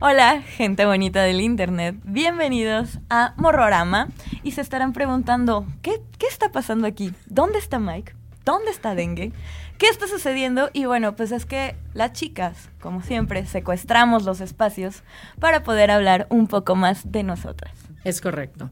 [0.00, 1.96] Hola, gente bonita del internet.
[2.04, 4.08] Bienvenidos a Morrorama.
[4.42, 7.12] Y se estarán preguntando, ¿qué, ¿qué está pasando aquí?
[7.26, 8.14] ¿Dónde está Mike?
[8.44, 9.32] ¿Dónde está Dengue?
[9.78, 10.70] ¿Qué está sucediendo?
[10.72, 15.02] Y bueno, pues es que las chicas, como siempre, secuestramos los espacios
[15.40, 17.72] para poder hablar un poco más de nosotras.
[18.04, 18.70] Es correcto.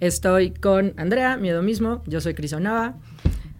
[0.00, 2.94] Estoy con Andrea, miedo mismo, yo soy Crisonava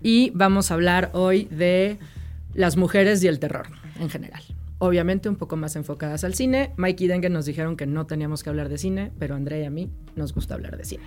[0.03, 1.99] y vamos a hablar hoy de
[2.55, 3.67] las mujeres y el terror
[4.01, 4.43] en general.
[4.79, 6.71] Obviamente un poco más enfocadas al cine.
[6.77, 9.65] Mike y Dengue nos dijeron que no teníamos que hablar de cine, pero Andrea y
[9.65, 11.03] a mí nos gusta hablar de cine.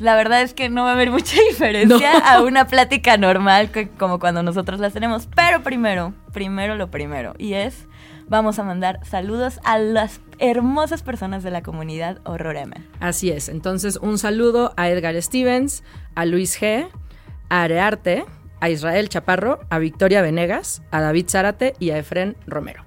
[0.00, 3.88] La verdad es que no va a haber mucha diferencia a una plática normal que-
[3.90, 5.28] como cuando nosotros las tenemos.
[5.36, 7.34] Pero primero, primero lo primero.
[7.38, 7.86] Y es,
[8.32, 12.76] vamos a mandar saludos a las hermosas personas de la comunidad Horrorema.
[12.98, 13.50] Así es.
[13.50, 16.88] Entonces, un saludo a Edgar Stevens, a Luis G,
[17.50, 18.24] a Arearte,
[18.58, 22.84] a Israel Chaparro, a Victoria Venegas, a David Zárate y a Efren Romero.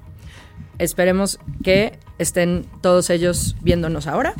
[0.79, 4.33] Esperemos que estén todos ellos viéndonos ahora.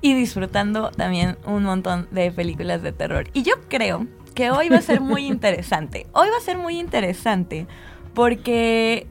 [0.00, 3.26] y disfrutando también un montón de películas de terror.
[3.32, 6.06] Y yo creo que hoy va a ser muy interesante.
[6.12, 7.66] Hoy va a ser muy interesante
[8.14, 9.08] porque,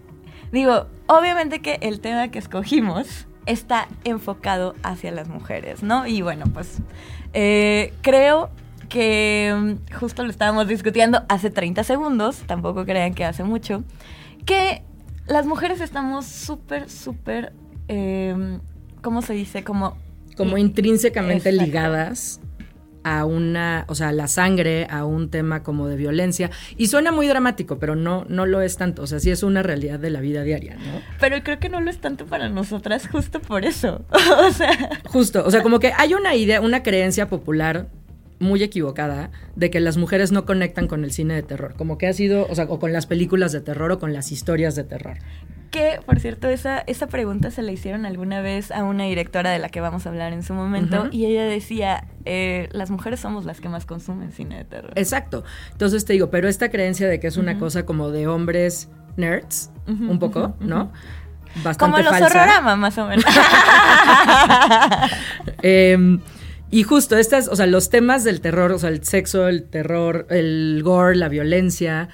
[0.52, 6.06] digo, obviamente que el tema que escogimos está enfocado hacia las mujeres, ¿no?
[6.06, 6.80] Y bueno, pues
[7.34, 8.50] eh, creo
[8.90, 13.84] que mm, justo lo estábamos discutiendo hace 30 segundos, tampoco crean que hace mucho,
[14.46, 14.84] que
[15.28, 17.54] las mujeres estamos súper, súper,
[17.88, 18.60] eh,
[19.02, 19.64] ¿cómo se dice?
[19.64, 19.98] Como
[20.38, 21.66] como intrínsecamente Exacto.
[21.66, 22.40] ligadas
[23.08, 26.52] a una, o sea, a la sangre, a un tema como de violencia.
[26.78, 29.04] Y suena muy dramático, pero no, no lo es tanto.
[29.04, 31.02] O sea, sí es una realidad de la vida diaria, ¿no?
[31.20, 34.06] Pero creo que no lo es tanto para nosotras justo por eso.
[34.48, 34.72] o sea,
[35.06, 37.88] Justo, o sea, como que hay una idea, una creencia popular
[38.40, 42.08] muy equivocada de que las mujeres no conectan con el cine de terror, como que
[42.08, 44.84] ha sido, o sea, o con las películas de terror o con las historias de
[44.84, 45.18] terror.
[45.72, 49.60] Que por cierto, esa, esa pregunta se la hicieron alguna vez a una directora de
[49.60, 53.46] la que vamos a hablar en su momento y ella decía, eh, las mujeres somos
[53.46, 54.92] las que más consumen cine de terror.
[54.96, 55.44] Exacto.
[55.72, 59.72] Entonces te digo, pero esta creencia de que es una cosa como de hombres nerds,
[59.88, 60.92] un poco, ¿no?
[61.64, 62.26] Bastante Como los falsa.
[62.26, 63.26] horrorama, más o menos.
[65.64, 66.20] Eh,
[66.70, 70.28] y justo estas, o sea, los temas del terror, o sea, el sexo, el terror,
[70.30, 72.10] el gore, la violencia.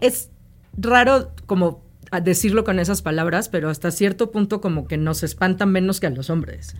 [0.00, 0.31] Es
[0.76, 5.70] raro como a decirlo con esas palabras, pero hasta cierto punto como que nos espantan
[5.70, 6.76] menos que a los hombres.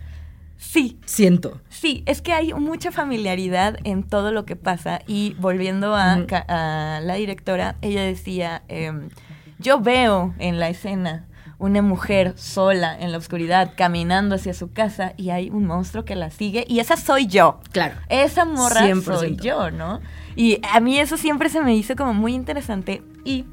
[0.57, 1.59] sí, Siento.
[1.69, 7.15] Sí, es que hay mucha familiaridad en todo lo que pasa y volviendo a, la
[7.15, 9.09] directora, ella decía, em,
[9.57, 11.25] yo veo en la escena
[11.57, 16.15] una mujer sola en la oscuridad caminando hacia su casa y hay un monstruo que
[16.15, 17.59] la sigue y esa soy yo.
[17.71, 17.95] Claro.
[18.09, 19.01] Esa morra 100%.
[19.01, 20.01] soy yo, ¿no?
[20.35, 23.45] Y a mí eso siempre se me hizo como muy interesante y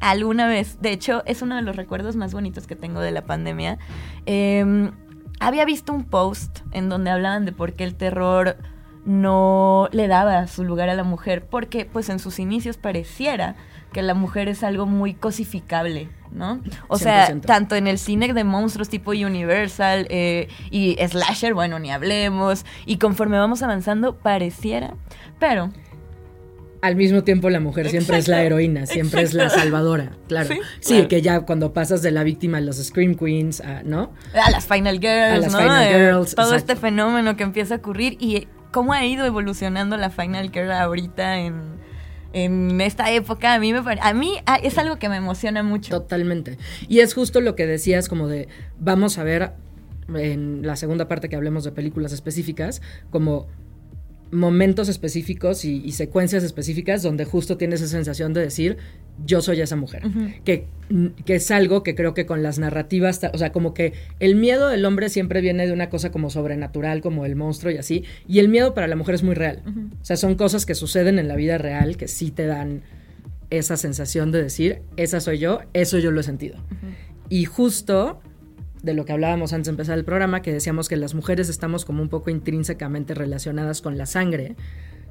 [0.00, 3.22] alguna vez, de hecho es uno de los recuerdos más bonitos que tengo de la
[3.22, 3.78] pandemia,
[4.26, 4.90] em,
[5.38, 8.56] había visto un post en donde hablaban de por qué el terror
[9.04, 13.56] no le daba su lugar a la mujer, porque pues en sus inicios pareciera
[13.92, 16.60] que la mujer es algo muy cosificable, ¿no?
[16.88, 17.46] O sea, 100%.
[17.46, 22.98] tanto en el cine de monstruos tipo Universal eh, y slasher, bueno, ni hablemos, y
[22.98, 24.94] conforme vamos avanzando pareciera,
[25.38, 25.70] pero
[26.82, 30.48] Al mismo tiempo la mujer siempre es la heroína, siempre es la salvadora, claro.
[30.48, 31.08] Sí, Sí, claro.
[31.08, 34.12] que ya cuando pasas de la víctima a los Scream Queens, a- ¿no?
[34.34, 35.58] a las Final Girls, A las ¿no?
[35.58, 36.56] Final Eh, Girls, todo exacto.
[36.72, 41.40] este fenómeno que empieza a ocurrir y cómo ha ido evolucionando la Final Girl ahorita
[41.40, 41.60] en,
[42.32, 45.90] en esta época, a mí me a mí es algo que me emociona mucho.
[46.00, 46.56] Totalmente.
[46.88, 48.48] Y es justo lo que decías, como de,
[48.78, 49.52] vamos a ver
[50.14, 52.80] en la segunda parte que hablemos de películas específicas,
[53.10, 53.48] como
[54.30, 58.76] momentos específicos y, y secuencias específicas donde justo tienes esa sensación de decir,
[59.26, 60.02] yo soy esa mujer.
[60.44, 60.66] Que,
[61.24, 64.68] que es algo que creo que con las narrativas, o sea, como que el miedo
[64.68, 68.38] del hombre siempre viene de una cosa como sobrenatural, como el monstruo y así, y
[68.38, 69.62] el miedo para la mujer es muy real.
[69.66, 69.80] Ujú.
[70.00, 72.82] O sea, son cosas que suceden en la vida real que sí te dan
[73.50, 76.56] esa sensación de decir, esa soy yo, eso yo lo he sentido.
[77.28, 78.20] Y justo
[78.82, 81.84] de lo que hablábamos antes de empezar el programa, que decíamos que las mujeres estamos
[81.84, 84.56] como un poco intrínsecamente relacionadas con la sangre,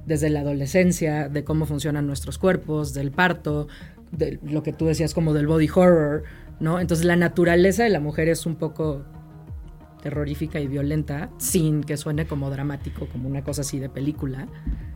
[0.06, 3.68] desde la adolescencia, de cómo funcionan nuestros cuerpos, del parto,
[4.12, 6.24] de lo que tú decías como del body horror,
[6.60, 6.80] ¿no?
[6.80, 9.04] Entonces la naturaleza de la mujer es un poco
[10.02, 14.48] terrorífica y violenta, sin que suene como dramático, como una cosa así de película.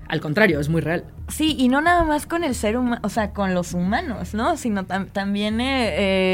[0.07, 1.05] Al contrario, es muy real.
[1.29, 4.57] Sí, y no nada más con el ser humano, o sea, con los humanos, ¿no?
[4.57, 5.89] Sino también eh,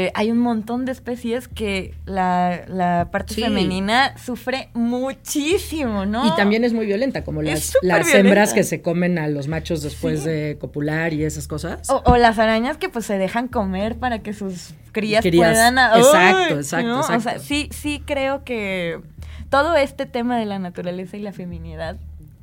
[0.06, 6.26] eh, hay un montón de especies que la, parte femenina sufre muchísimo, ¿no?
[6.26, 9.82] Y también es muy violenta, como las, las hembras que se comen a los machos
[9.82, 11.88] después de copular y esas cosas.
[11.88, 15.78] O, las arañas que pues se dejan comer para que sus crías, puedan...
[15.78, 17.16] Exacto, exacto, exacto.
[17.16, 19.00] O sea, sí, sí creo que
[19.48, 21.96] todo este tema de la naturaleza y la feminidad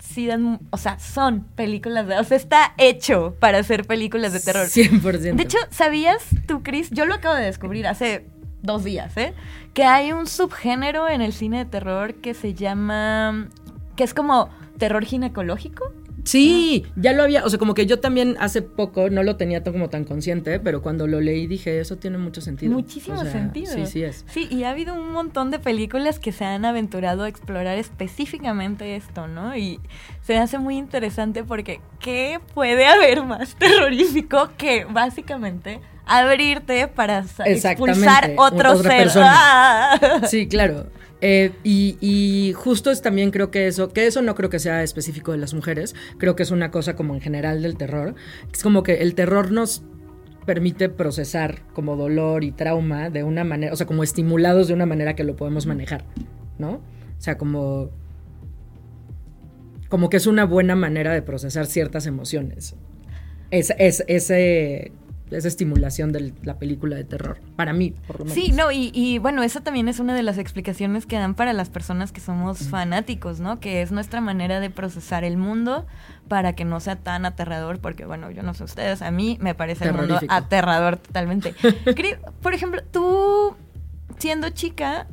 [0.07, 4.39] sí dan, o sea, son películas de, o sea, está hecho para hacer películas de
[4.39, 4.68] terror.
[4.68, 5.36] 100%.
[5.36, 6.89] De hecho, ¿sabías tú, Chris?
[6.92, 8.25] Yo lo acabo de descubrir hace
[8.62, 9.33] dos días, ¿eh?
[9.74, 13.50] Que hay un subgénero en el cine de terror que se llama,
[13.95, 15.92] que es como terror ginecológico.
[16.27, 19.63] Sí, ya lo había, o sea, como que yo también hace poco no lo tenía
[19.63, 22.74] como tan consciente, pero cuando lo leí dije, eso tiene mucho sentido.
[22.74, 23.74] Muchísimo sentido.
[23.74, 24.25] Sí, sí es.
[24.29, 28.97] Sí, y ha habido un montón de películas que se han aventurado a explorar específicamente
[28.97, 29.56] esto, ¿no?
[29.56, 29.79] Y
[30.21, 38.33] se hace muy interesante porque ¿qué puede haber más terrorífico que básicamente abrirte para expulsar
[38.35, 39.09] otro ser?
[39.15, 40.21] ¡Ah!
[40.27, 40.88] Sí, claro.
[41.22, 45.31] Eh, y, justo es también creo que eso, que eso no creo que sea específico
[45.31, 48.16] de las mujeres, creo que es una cosa como en general del terror.
[48.52, 49.84] Es como que el terror nos
[50.46, 54.86] permite procesar como dolor y trauma de una manera, o sea, como estimulados de una
[54.86, 56.06] manera que lo podemos manejar,
[56.58, 56.75] ¿no?
[56.75, 57.90] O sea, como
[59.90, 62.75] como que es una buena manera de procesar ciertas emociones.
[63.52, 64.92] Es, es, ese
[65.31, 68.33] esa estimulación de la película de terror, para mí, por lo menos.
[68.33, 71.69] Sí, no, y, bueno, esa también es una de las explicaciones que dan para las
[71.69, 73.59] personas que somos fanáticos, ¿no?
[73.59, 75.85] Que es nuestra manera de procesar el mundo
[76.27, 79.56] para que no sea tan aterrador, porque bueno, yo no sé ustedes, a mí me
[79.56, 81.53] parece el mundo aterrador totalmente.
[82.41, 83.56] por ejemplo, tú,
[84.18, 85.07] siendo chica,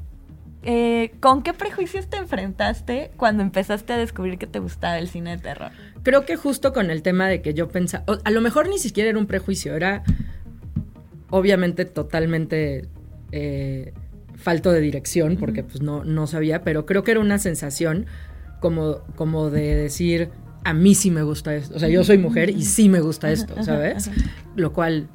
[0.64, 5.36] eh, ¿con qué prejuicios te enfrentaste cuando empezaste a descubrir que te gustaba el cine
[5.36, 5.70] de terror?
[6.02, 9.10] Creo que justo con el tema de que yo pensaba, a lo mejor ni siquiera
[9.10, 10.04] era un prejuicio, era
[11.28, 12.88] obviamente totalmente
[13.32, 13.92] eh,
[14.36, 18.06] falto de dirección, porque pues no, no sabía, pero creo que era una sensación
[18.60, 20.30] como, como de decir,
[20.64, 23.30] a mí sí me gusta esto, o sea, yo soy mujer y sí me gusta
[23.30, 24.10] esto, ¿sabes?
[24.56, 25.08] Lo cual,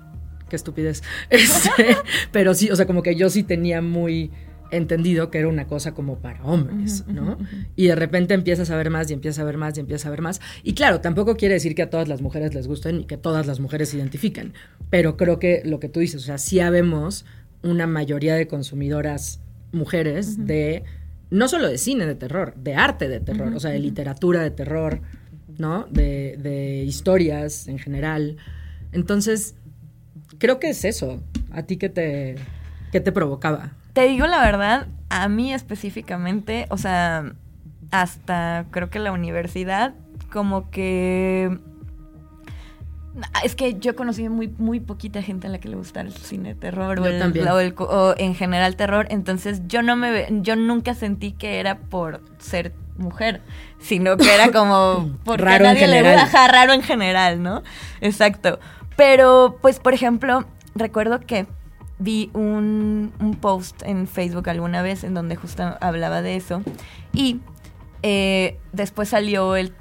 [0.48, 1.02] qué estupidez.
[1.32, 1.98] Este,
[2.32, 4.32] pero sí, o sea, como que yo sí tenía muy
[4.72, 7.38] entendido que era una cosa como para hombres, ¿no?
[7.76, 10.10] Y de repente empiezas a ver más y empiezas a ver más y empiezas a
[10.10, 10.42] ver más.
[10.64, 13.48] Y claro, tampoco quiere decir que a todas las mujeres les gusten y que todas
[13.48, 14.54] las mujeres se identifiquen,
[14.90, 17.26] pero creo que lo que tú dices, o sea, sí habemos
[17.64, 20.84] una mayoría de consumidoras mujeres de,
[21.30, 24.52] no solo de cine de terror, de arte de terror, o sea, de literatura de
[24.52, 25.02] terror,
[25.58, 25.86] ¿no?
[25.90, 28.38] De, de historias en general.
[28.92, 29.56] Entonces,
[30.38, 31.22] creo que es eso.
[31.52, 32.36] ¿A ti qué te,
[32.92, 33.74] qué te provocaba?
[34.00, 37.34] Te digo la verdad, a mí específicamente, o sea,
[37.92, 39.94] hasta creo que la universidad,
[40.32, 41.60] como que...
[43.44, 46.54] Es que yo conocí muy, muy poquita gente a la que le gusta el cine
[46.54, 47.08] de terror o,
[47.60, 52.22] el, o, en general terror, entonces yo no me yo nunca sentí que era por
[52.38, 53.42] ser mujer,
[53.80, 57.64] sino que era como porque raro nadie en le gusta raro en general, ¿no?
[58.00, 58.62] Exacto.
[58.96, 61.48] Pero pues por ejemplo, recuerdo que
[62.00, 63.12] vi un,
[63.42, 66.64] post en Facebook alguna vez en donde justo hablaba de eso.
[67.14, 67.42] Y
[68.02, 69.74] eh, después salió el,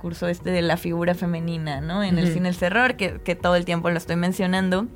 [0.00, 2.02] curso este de la figura femenina, ¿no?
[2.02, 4.86] En el cine El Terror, que, que, todo el tiempo lo estoy mencionando.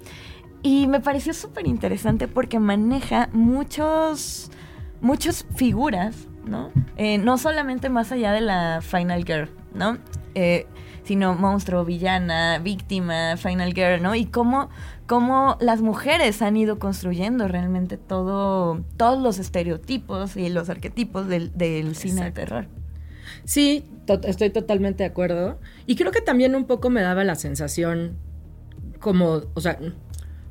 [0.62, 4.50] Y me pareció súper interesante porque maneja muchos,
[5.00, 6.70] muchas figuras, ¿no?
[6.97, 9.98] Eh, no solamente más allá de la Final Girl, ¿no?
[10.34, 10.67] Eh,
[11.05, 14.15] sino monstruo, villana, víctima, Final Girl, ¿no?
[14.15, 14.69] Y cómo
[15.13, 21.94] cómo las mujeres han ido construyendo realmente todo, todos los estereotipos y los arquetipos del,
[21.94, 22.67] cine de terror.
[23.44, 23.85] Sí,
[24.25, 25.59] estoy totalmente de acuerdo.
[25.85, 28.17] Y creo que también un poco me daba la sensación
[29.01, 29.79] como, o sea,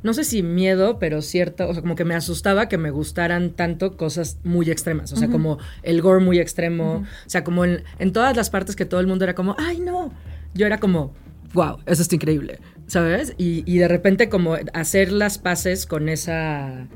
[0.03, 3.51] no sé si miedo, pero cierto, o sea, como que me asustaba que me gustaran
[3.51, 7.83] tanto cosas muy extremas, o sea, como el gore muy extremo, o sea, como en,
[7.97, 10.11] en, todas las partes que todo el mundo era como, ay no,
[10.53, 11.13] yo era como,
[11.53, 13.33] wow, eso está increíble, ¿sabes?
[13.37, 16.87] Y, de repente como hacer las paces con esa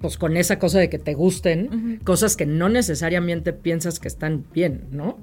[0.00, 4.44] pues con esa cosa de que te gusten, cosas que no necesariamente piensas que están
[4.52, 5.18] bien, ¿no?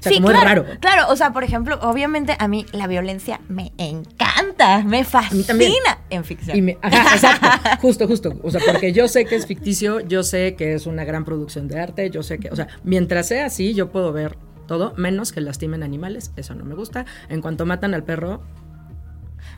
[0.00, 0.80] O sea, como claro, es raro.
[0.80, 6.24] Claro, o sea, por ejemplo, obviamente a mí la violencia me encanta, me fascina en
[6.24, 6.76] ficción.
[6.82, 7.48] ajá, exacto,
[7.80, 8.40] justo, justo.
[8.42, 11.68] O sea, porque yo sé que es ficticio, yo sé que es una gran producción
[11.68, 14.36] de arte, yo sé que, o sea, mientras sea así, yo puedo ver
[14.68, 17.04] todo, menos que lastimen animales, eso no me gusta.
[17.28, 18.40] En cuanto matan al perro,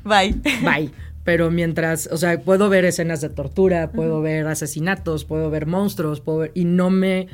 [0.04, 0.32] bye.
[0.64, 0.90] Bye.
[1.24, 6.22] Pero mientras, o sea, puedo ver escenas de tortura, puedo ver asesinatos, puedo ver monstruos,
[6.22, 7.28] puedo ver, y no me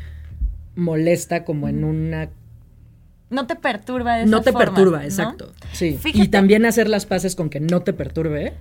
[0.75, 2.28] molesta como en una
[3.30, 5.04] no te perturba de esa No te forma, perturba, ¿no?
[5.04, 5.52] exacto.
[5.73, 5.99] Sí.
[6.00, 8.54] Fíjate- Y también hacer las paces con que no te perturbe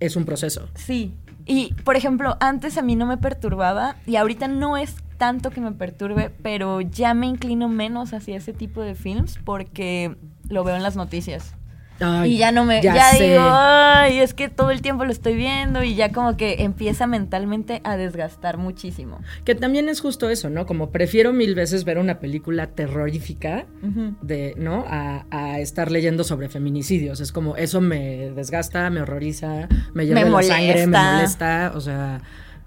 [0.00, 0.68] es un proceso.
[0.74, 1.12] Sí.
[1.44, 5.60] Y, por ejemplo, antes a mí no me perturbaba y ahorita no es tanto que
[5.60, 10.16] me perturbe, pero ya me inclino menos hacia ese tipo de films porque
[10.48, 11.54] lo veo en las noticias.
[11.98, 13.24] Ay, y ya no me, ya, sé.
[13.30, 17.06] digo, ay, es que todo el tiempo lo estoy viendo y ya como que empieza
[17.06, 19.20] mentalmente a desgastar muchísimo.
[19.44, 20.66] Que también es justo eso, ¿no?
[20.66, 24.14] Como prefiero mil veces ver una película terrorífica Ujú.
[24.20, 24.84] de, ¿no?
[24.86, 27.20] A, a estar leyendo sobre feminicidios.
[27.20, 31.72] Es como, eso me desgasta, me horroriza, me lleva Me la sangre, me molesta.
[31.74, 32.20] O sea,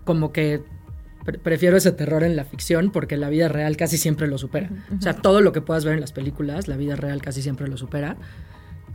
[0.05, 0.63] como que
[1.25, 4.69] pre- prefiero ese terror en la ficción porque la vida real casi siempre lo supera.
[4.97, 7.67] O sea, todo lo que puedas ver en las películas, la vida real casi siempre
[7.67, 8.17] lo supera.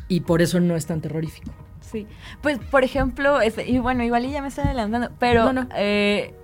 [0.09, 1.53] Y por eso no es tan terrorífico.
[1.81, 2.07] Sí.
[2.43, 5.69] Pues, por ejemplo, este, y bueno, igual ya me estoy adelantando, pero, No, no.
[5.77, 6.35] eh,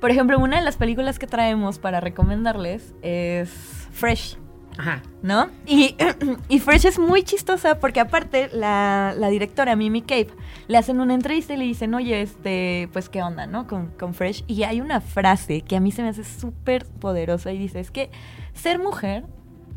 [0.00, 3.48] por ejemplo, una de las películas que traemos para recomendarles es
[3.92, 4.36] Fresh.
[4.78, 5.02] Ajá.
[5.22, 5.48] ¿no?
[5.66, 5.96] Y,
[6.48, 10.28] y Fresh es muy chistosa porque aparte la, la directora Mimi Cape
[10.68, 13.66] le hacen una entrevista y le dicen, oye, este, pues qué onda, ¿no?
[13.66, 14.44] Con, con Fresh.
[14.46, 17.90] Y hay una frase que a mí se me hace súper poderosa y dice, es
[17.90, 18.10] que
[18.54, 19.24] ser mujer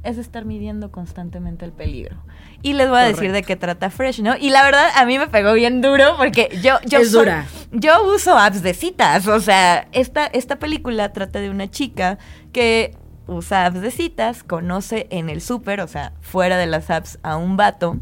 [0.04, 2.18] es estar midiendo constantemente el peligro.
[2.62, 4.36] Y les voy a decir de qué trata Fresh, ¿no?
[4.38, 6.76] Y la verdad, a mí me pegó bien duro porque yo...
[6.86, 7.46] yo Es soy- dura.
[7.72, 12.18] yo uso apps de citas, o sea, esta, esta película trata de una chica
[12.54, 12.96] que
[13.30, 17.38] usa apps de citas, conoce en el súper, o sea, fuera de las apps, a
[17.38, 17.98] un vato,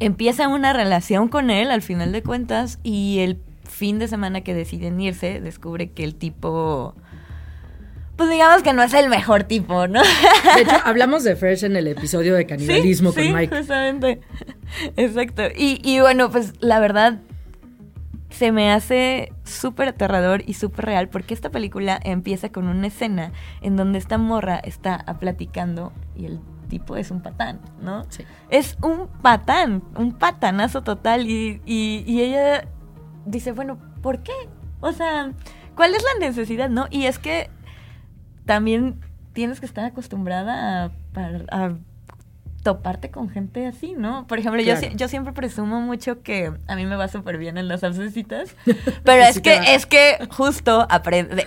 [0.00, 3.38] empieza una relación con él al final de cuentas y el
[3.68, 6.94] fin de semana que deciden irse, descubre que el tipo,
[8.16, 10.00] pues digamos que no es el mejor tipo, ¿no?
[10.54, 13.56] De hecho, hablamos de Fresh en el episodio de canibalismo Sí, con Mike.
[13.58, 14.20] justamente.
[14.96, 15.42] Exacto.
[15.56, 17.18] Y, y bueno, pues la verdad
[18.30, 23.32] se me hace súper aterrador y súper real porque esta película empieza con una escena
[23.62, 28.04] en donde esta morra está platicando y el tipo es un patán, ¿no?
[28.10, 28.24] Sí.
[28.50, 32.68] Es un patán, un patanazo total y, y- y ella
[33.24, 34.32] dice, bueno, ¿por qué?
[34.80, 35.32] O sea,
[35.74, 36.86] ¿cuál es la necesidad, no?
[36.90, 37.48] Y es que
[38.44, 39.00] también
[39.32, 40.90] tienes que estar acostumbrada a,
[41.50, 41.74] a
[42.68, 44.26] toparte con gente así, ¿no?
[44.26, 44.88] Por ejemplo, yo, Claro.
[44.90, 47.82] si- yo siempre presumo mucho que a mí me va súper bien en las
[48.12, 48.54] citas,
[49.04, 50.86] pero es que, es que justo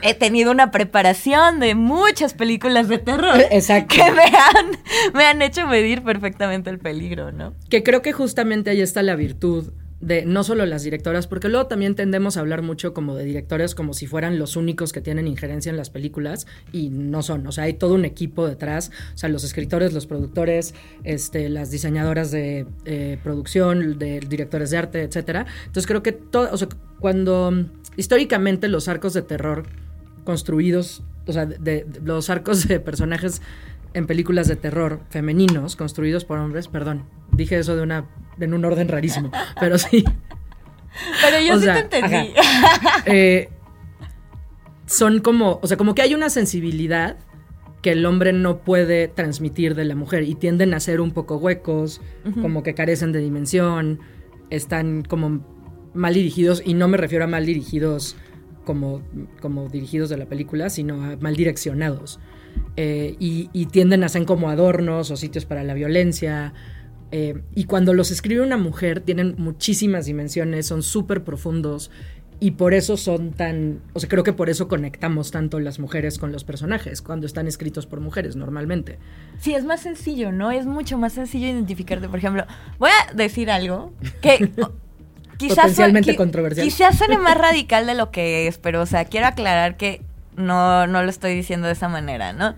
[0.02, 3.94] he tenido una preparación de muchas películas de terror Exacto.
[3.96, 7.54] que me han, me han hecho medir perfectamente el peligro, ¿no?
[7.70, 9.72] Que creo que justamente ahí está la virtud
[10.02, 13.76] de no solo las directoras, porque luego también tendemos a hablar mucho como de directores
[13.76, 17.52] como si fueran los únicos que tienen injerencia en las películas y no son, o
[17.52, 22.32] sea, hay todo un equipo detrás, o sea, los escritores, los productores, este, las diseñadoras
[22.32, 25.46] de eh, producción, de directores de arte, etcétera.
[25.68, 26.68] Entonces creo que todo, o sea,
[27.00, 27.54] cuando
[27.96, 29.64] históricamente los arcos de terror
[30.24, 33.42] construidos, o sea, de- los arcos de personajes
[33.94, 38.06] en películas de terror femeninos construidos por hombres, perdón, dije eso de una
[38.40, 40.04] en un orden rarísimo, pero sí.
[41.22, 42.34] Pero yo O sí sea, te entendí.
[43.06, 43.50] eh,
[44.86, 47.18] son como, o sea, como que hay una sensibilidad
[47.82, 51.38] que el hombre no puede transmitir de la mujer y tienden a ser un poco
[51.38, 52.02] huecos,
[52.42, 54.00] como que carecen de dimensión,
[54.50, 55.46] están como
[55.94, 58.16] mal dirigidos y no me refiero a mal dirigidos
[58.66, 59.02] como,
[59.42, 62.20] como dirigidos de la película, sino a mal direccionados.
[62.78, 66.54] Eh, y, y tienden a ser como adornos o sitios para la violencia.
[67.12, 71.92] Eh, y cuando los escribe una mujer, tienen muchísimas dimensiones, son súper profundos.
[72.40, 73.82] Y por eso son tan.
[73.94, 77.46] O sea, creo que por eso conectamos tanto las mujeres con los personajes, cuando están
[77.46, 78.98] escritos por mujeres normalmente.
[79.40, 80.50] Sí, es más sencillo, ¿no?
[80.50, 82.10] Es mucho más sencillo identificarte.
[82.10, 82.46] Por ejemplo,
[82.80, 84.50] voy a decir algo que
[85.38, 86.66] quizás Potencialmente qui- controversial.
[86.66, 90.02] Quizás suene más radical de lo que es, pero o sea, quiero aclarar que
[90.36, 92.56] no, no lo estoy diciendo de esa manera, ¿no?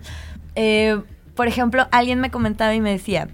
[0.54, 1.00] Eh,
[1.34, 3.28] por ejemplo, alguien me comentaba y me decía,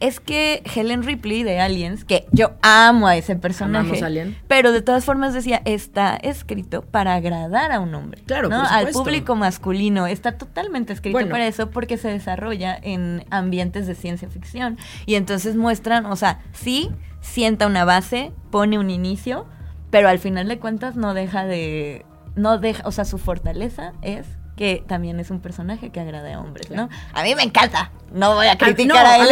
[0.00, 4.36] es que Helen Ripley de Aliens, que yo amo a ese personaje, Alien.
[4.48, 8.20] pero de todas formas decía, está escrito para agradar a un hombre.
[8.26, 8.62] Claro, ¿no?
[8.66, 10.08] Al público masculino.
[10.08, 11.30] Está totalmente escrito Bueno.
[11.30, 14.76] para eso porque se desarrolla en ambientes de ciencia ficción.
[15.06, 19.46] Y entonces muestran, o sea, sí, sienta una base, pone un inicio,
[19.90, 22.04] pero al final de cuentas no deja de.
[22.36, 26.40] No deja, o sea, su fortaleza es que también es un personaje que agrade a
[26.40, 26.90] hombres, ¿no?
[27.14, 27.90] A mí me encanta.
[28.12, 29.24] No voy a criticar a no.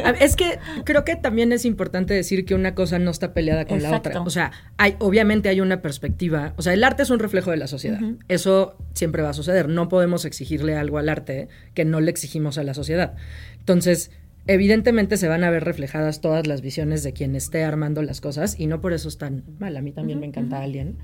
[0.04, 3.64] A- Es que creo que también es importante decir que una cosa no está peleada
[3.66, 4.12] con la otra.
[4.26, 6.54] O sea, hay, obviamente hay una perspectiva.
[6.56, 7.98] O sea, el arte es un reflejo de la sociedad.
[8.28, 9.68] Eso siempre va a suceder.
[9.68, 13.16] No podemos exigirle algo al arte que no le exigimos a la sociedad.
[13.58, 14.12] Entonces,
[14.46, 18.58] evidentemente se van a ver reflejadas todas las visiones de quien esté armando las cosas
[18.58, 19.76] y no por eso es tan mal.
[19.76, 20.96] A mí también me encanta Alien.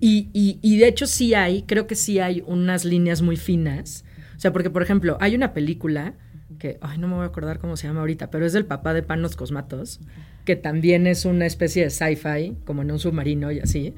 [0.00, 4.04] Y, y, y de hecho sí hay, creo que sí hay unas líneas muy finas.
[4.36, 6.14] O sea, porque por ejemplo, hay una película
[6.58, 8.94] que, ay, no me voy a acordar cómo se llama ahorita, pero es del papá
[8.94, 10.00] de Panos Cosmatos,
[10.44, 13.94] que también es una especie de sci-fi, como en un submarino y así.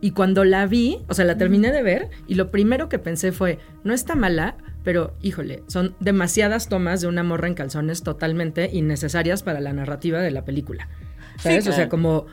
[0.00, 3.32] Y cuando la vi, o sea, la terminé de ver y lo primero que pensé
[3.32, 8.70] fue, no está mala, pero híjole, son demasiadas tomas de una morra en calzones totalmente
[8.72, 10.88] innecesarias para la narrativa de la película.
[11.38, 11.66] ¿Sabes?
[11.66, 12.26] O sea, como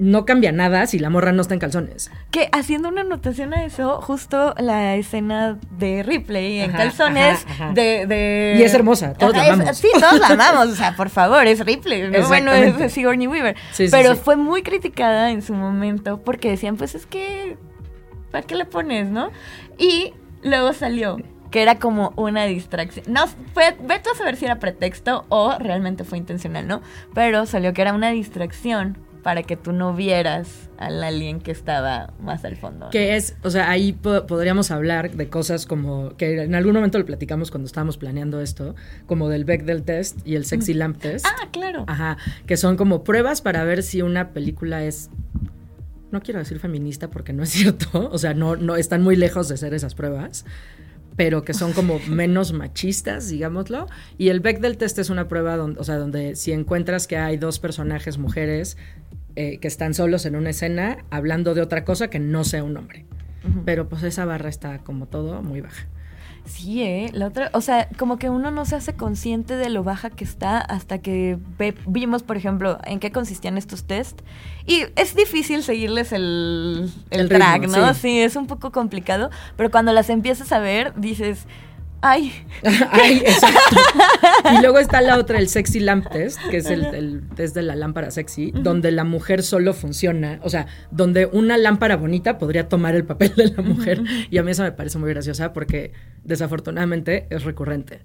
[0.00, 2.10] no cambia nada si la morra no está en calzones.
[2.30, 8.62] Que haciendo una anotación a eso, justo la escena de Ripley en calzones De, Y
[8.62, 9.76] es hermosa, todos la amamos.
[9.76, 13.56] sí, todos la amamos, o sea, por favor, es Ripley, bueno, es Sigourney Weaver.
[13.90, 17.58] pero fue muy criticada en su momento porque decían, pues es que,
[18.30, 19.30] ¿para qué le pones, no?
[19.76, 21.18] Y luego salió
[21.50, 23.04] que era como una distracción.
[23.06, 26.80] No, fue, vete a saber si era pretexto o realmente fue intencional, ¿no?
[27.12, 32.12] Pero salió que era una distracción para que tú no vieras al alien que estaba
[32.20, 32.90] más al fondo.
[32.90, 37.06] Que es, o sea, ahí podríamos hablar de cosas como, que en algún momento lo
[37.06, 38.74] platicamos cuando estábamos planeando esto,
[39.06, 41.26] como del Bechdel test y el Sexy Lamp test.
[41.26, 41.84] Ah, claro.
[41.86, 45.10] Ajá, que son como pruebas para ver si una película es
[46.10, 49.48] no quiero decir feminista porque no es cierto, o sea, no, no están muy lejos
[49.48, 50.44] de ser esas pruebas,
[51.16, 53.86] pero que son como menos machistas, digámoslo.
[54.18, 57.36] Y el Bechdel test es una prueba donde, o sea, donde si encuentras que hay
[57.36, 58.76] dos personajes mujeres
[59.36, 62.76] eh, que están solos en una escena hablando de otra cosa que no sea un
[62.76, 63.06] hombre.
[63.64, 65.86] Pero pues esa barra está como todo muy baja.
[66.44, 67.10] Sí, ¿eh?
[67.12, 70.24] La otra, o sea, como que uno no se hace consciente de lo baja que
[70.24, 71.38] está hasta que
[71.86, 74.20] vimos, por ejemplo, en qué consistían estos test.
[74.66, 77.94] Y es difícil seguirles el, el, track, ¿no?
[77.94, 81.46] sí, es un poco complicado, pero cuando las empiezas a ver, dices,
[82.02, 82.32] Ay.
[82.90, 83.76] Ay, exacto.
[84.54, 87.76] y luego está la otra, el sexy lamp test, que es el, test de la
[87.76, 92.94] lámpara sexy, donde la mujer solo funciona, o sea, donde una lámpara bonita podría tomar
[92.94, 94.02] el papel de la mujer.
[94.30, 95.92] Y a mí eso me parece muy graciosa porque
[96.24, 98.00] desafortunadamente es recurrente.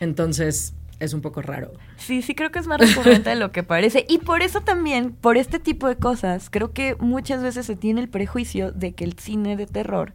[0.00, 1.72] Entonces, es un poco raro.
[1.96, 4.06] Sí, sí creo que es más recurrente de lo que parece.
[4.08, 8.00] Y por eso también, por este tipo de cosas, creo que muchas veces se tiene
[8.00, 10.14] el prejuicio de que el cine de terror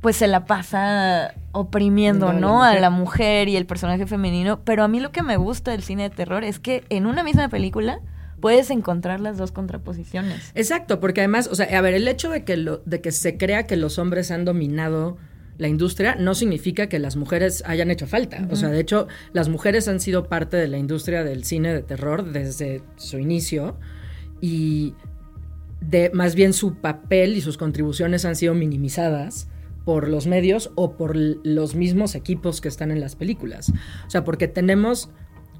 [0.00, 2.62] pues se la pasa oprimiendo, ¿no?
[2.62, 4.60] A la mujer y el personaje femenino.
[4.64, 7.24] Pero a mí lo que me gusta del cine de terror es que en una
[7.24, 8.00] misma película
[8.40, 10.52] puedes encontrar las dos contraposiciones.
[10.54, 13.36] Exacto, porque además, o sea, a ver, el hecho de que, lo, de que se
[13.36, 15.16] crea que los hombres han dominado
[15.58, 18.46] la industria no significa que las mujeres hayan hecho falta.
[18.52, 21.82] O sea, de hecho, las mujeres han sido parte de la industria del cine de
[21.82, 23.76] terror desde su inicio
[24.40, 24.94] y
[25.80, 29.48] de más bien su papel y sus contribuciones han sido minimizadas
[29.88, 33.72] por los medios o por los mismos equipos que están en las películas.
[34.06, 35.08] O sea, porque tenemos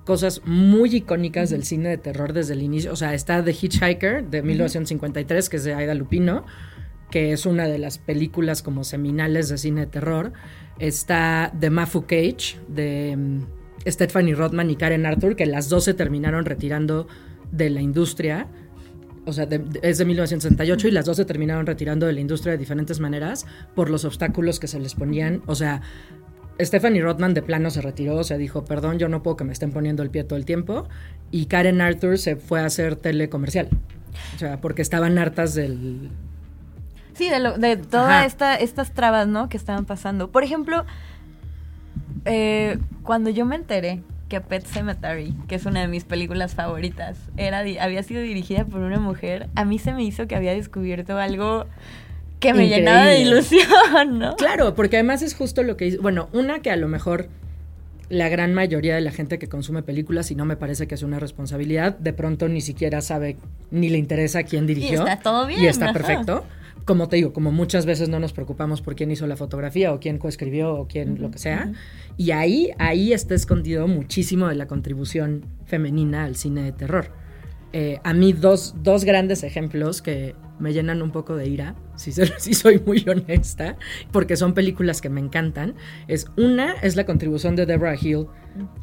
[0.05, 2.93] cosas muy icónicas del cine de terror desde el inicio.
[2.93, 6.45] O sea, está The Hitchhiker de 1953, que es de Aida Lupino,
[7.11, 10.35] que es una de las películas como seminales de cine de terror.
[10.79, 13.47] Está The Mafu Cage de mm,
[13.87, 17.09] Stephanie Rothman y Karen Arthur, que las dos se terminaron retirando
[17.51, 18.47] de la industria
[19.29, 19.47] o sea,
[19.83, 23.47] es de 1968 y las dos se terminaron retirando de la industria de diferentes maneras
[23.75, 25.43] por los obstáculos que se les ponían.
[25.47, 25.83] O sea,
[26.61, 29.53] Stephanie Rothman de plano se retiró, o sea, dijo, perdón, yo no puedo que me
[29.53, 30.89] estén poniendo el pie todo el tiempo.
[31.31, 33.69] Y Karen Arthur se fue a hacer telecomercial.
[34.35, 36.11] O sea, porque estaban hartas del...
[37.13, 39.49] Sí, de, de todas esta, estas trabas, ¿no?
[39.49, 40.31] Que estaban pasando.
[40.31, 40.87] Por ejemplo,
[42.25, 47.17] eh, cuando yo me enteré que Pet Cemetery, que es una de mis películas favoritas,
[47.37, 51.19] era había sido dirigida por una mujer, a mí se me hizo que había descubierto
[51.19, 51.67] algo
[52.41, 54.37] que me llenaba de ilusión, ¿no?
[54.37, 57.29] Claro, porque además es justo lo que bueno, una que a lo mejor
[58.11, 61.03] la gran mayoría de la gente que consume películas, y no me parece que es
[61.03, 63.37] una responsabilidad, de pronto ni siquiera sabe
[63.71, 64.93] ni le interesa quién dirigió.
[64.93, 65.61] Y está todo bien.
[65.61, 66.45] Y está perfecto
[66.89, 70.01] como te digo, como muchas veces no nos preocupamos por quién hizo la fotografía o
[70.01, 71.71] quién coescribió o quién lo que sea.
[72.17, 77.13] Y ahí, ahí está escondido muchísimo de la contribución femenina al cine de terror.
[77.75, 82.11] Eh, a mí dos, dos, grandes ejemplos que me llenan un poco de ira, si,
[82.39, 83.77] si, soy muy honesta,
[84.11, 85.75] porque son películas que me encantan.
[86.09, 88.29] Es una, es la contribución de Deborah Hill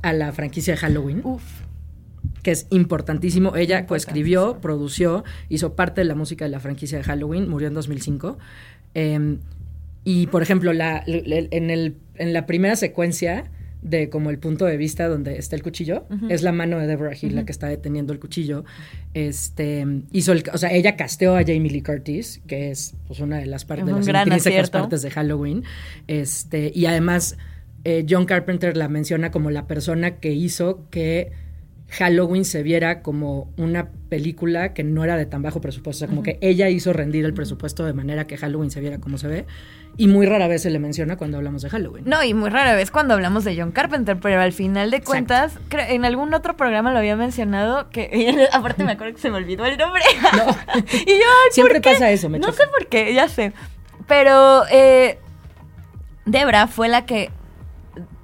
[0.03, 1.21] a la franquicia de Halloween.
[1.23, 1.64] Uf
[2.45, 3.55] que es importantísimo.
[3.55, 7.73] Ella coescribió, produció, hizo parte de la música de la franquicia de Halloween, murió en
[7.73, 8.37] 2005.
[8.93, 9.39] Em,
[10.03, 13.49] y, por ejemplo, la, en, el, en la primera secuencia
[13.81, 17.15] de como el punto de vista donde está el cuchillo, es la mano de Deborah
[17.19, 18.63] Hill la que está deteniendo el cuchillo.
[19.15, 23.39] Este, hizo el, o sea, ella casteó a Jamie Lee Curtis, que es pues, una
[23.39, 25.63] de las, partes de las partes de Halloween.
[26.05, 27.39] Este, y además,
[27.85, 31.31] eh, John Carpenter la menciona como la persona que hizo que
[31.97, 35.97] Halloween se viera como una película que no era de tan bajo presupuesto.
[35.97, 38.99] O sea, como que ella hizo rendir el presupuesto de manera que Halloween se viera
[38.99, 39.45] como se ve.
[39.97, 42.03] Y muy rara vez se le menciona cuando hablamos de Halloween.
[42.05, 45.57] No, y muy rara vez cuando hablamos de John Carpenter, pero al final de cuentas,
[45.71, 49.65] en algún otro programa lo había mencionado, que aparte me acuerdo que se me olvidó
[49.65, 50.03] el nombre.
[50.35, 50.47] No.
[50.91, 53.53] y yo, Siempre pasa eso, me No sé por qué, ya sé.
[54.05, 55.17] Pero eh,
[56.25, 57.31] Debra fue la que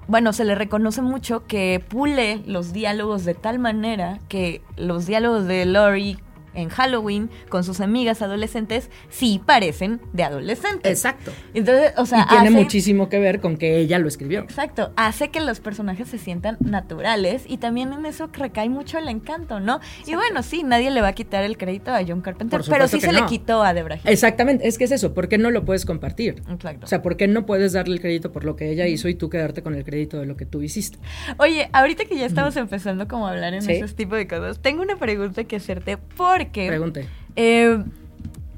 [0.07, 5.45] bueno, se le reconoce mucho que pule los diálogos de tal manera que los diálogos
[5.45, 6.17] de Lori
[6.53, 10.91] en Halloween con sus amigas adolescentes sí parecen de adolescentes.
[10.91, 11.31] Exacto.
[11.53, 14.41] Entonces, o sea, y tiene muchísimo que ver con que ella lo escribió.
[14.41, 19.07] Exacto, hace que los personajes se sientan naturales y también en eso recae mucho el
[19.07, 19.79] encanto, ¿no?
[20.05, 22.99] Y bueno, sí, nadie le va a quitar el crédito a John Carpenter, pero sí
[22.99, 25.85] se le quitó a Debra Exactamente, es que es eso, ¿por qué no lo puedes
[25.85, 26.41] compartir?
[26.49, 26.85] Exacto.
[26.85, 29.15] O sea, ¿por qué no puedes darle el crédito por lo que ella hizo y
[29.15, 30.99] tú quedarte con el crédito de lo que tú hiciste?
[31.37, 34.81] Oye, ahorita que ya estamos empezando como a hablar en ese tipo de cosas, tengo
[34.81, 37.07] una pregunta que hacerte por Pregunte.
[37.35, 37.83] Eh,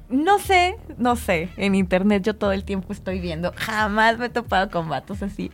[0.10, 1.50] no sé, no sé.
[1.58, 3.54] En internet yo todo el tiempo estoy viendo.
[3.56, 5.52] Jamás me he topado con vatos así.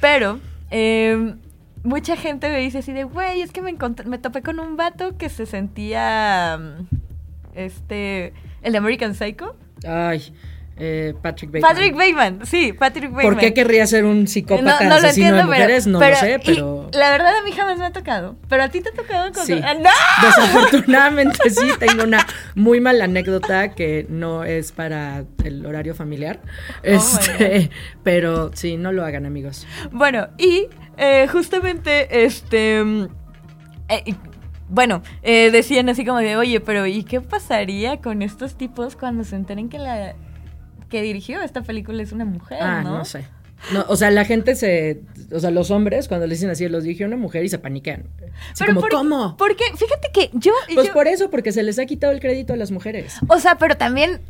[0.00, 0.38] Pero
[0.70, 1.34] eh,
[1.82, 5.16] mucha gente me dice así de, güey, es que me, me topé con un vato
[5.16, 6.60] que se sentía.
[7.54, 8.32] Este.
[8.62, 9.56] El de American Psycho.
[9.86, 10.34] Ay.
[10.76, 11.70] Eh, Patrick Bateman.
[11.70, 13.34] Patrick Bateman, sí, Patrick Bateman.
[13.34, 15.86] ¿Por qué querría ser un psicópata no, asesino de mujeres?
[15.86, 16.88] no lo sé, pero...
[16.92, 19.44] la verdad a mí jamás me ha tocado, pero a ti te ha tocado con...
[19.46, 19.60] Sí.
[19.62, 19.90] Ah, ¡No!
[20.26, 26.78] Desafortunadamente sí, tengo una muy mala anécdota que no es para el horario familiar, oh,
[26.82, 27.70] este,
[28.02, 29.66] pero sí, no lo hagan amigos.
[29.90, 32.80] Bueno, y eh, justamente, este...
[33.88, 34.14] Eh,
[34.68, 39.22] bueno, eh, decían así como de, oye, pero ¿y qué pasaría con estos tipos cuando
[39.22, 40.14] se enteren que la
[40.92, 42.98] que dirigió esta película es una mujer, ah, ¿no?
[42.98, 43.24] No sé.
[43.72, 45.00] No, o sea, la gente se.
[45.32, 48.04] O sea, los hombres, cuando le dicen así, los dirigió una mujer y se paniquean.
[48.52, 49.36] Así como, ¿cómo?
[49.38, 50.52] Porque, fíjate que yo.
[50.74, 53.14] Pues por eso, porque se les ha quitado el crédito a las mujeres.
[53.28, 54.20] O sea, pero también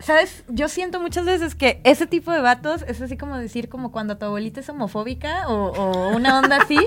[0.00, 0.44] ¿Sabes?
[0.48, 4.16] Yo siento muchas veces que ese tipo de vatos es así como decir como cuando
[4.16, 6.78] tu abuelita es homofóbica o, una onda así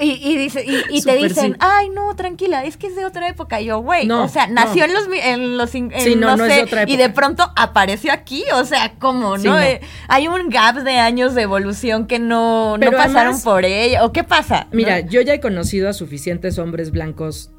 [0.00, 3.60] y, dice, y, te dicen, ay, no, tranquila, es que es de otra época.
[3.60, 5.74] Y yo, güey, no, o sea, nació en los, en los
[6.16, 9.60] no, sé, y de pronto apareció aquí, o sea, ¿cómo, no?
[9.60, 14.12] Eh, hay un gap de años de evolución que no, no pasaron por ella, ¿o
[14.12, 14.66] qué pasa?
[14.72, 17.52] Mira, yo ya he conocido a suficientes hombres blancos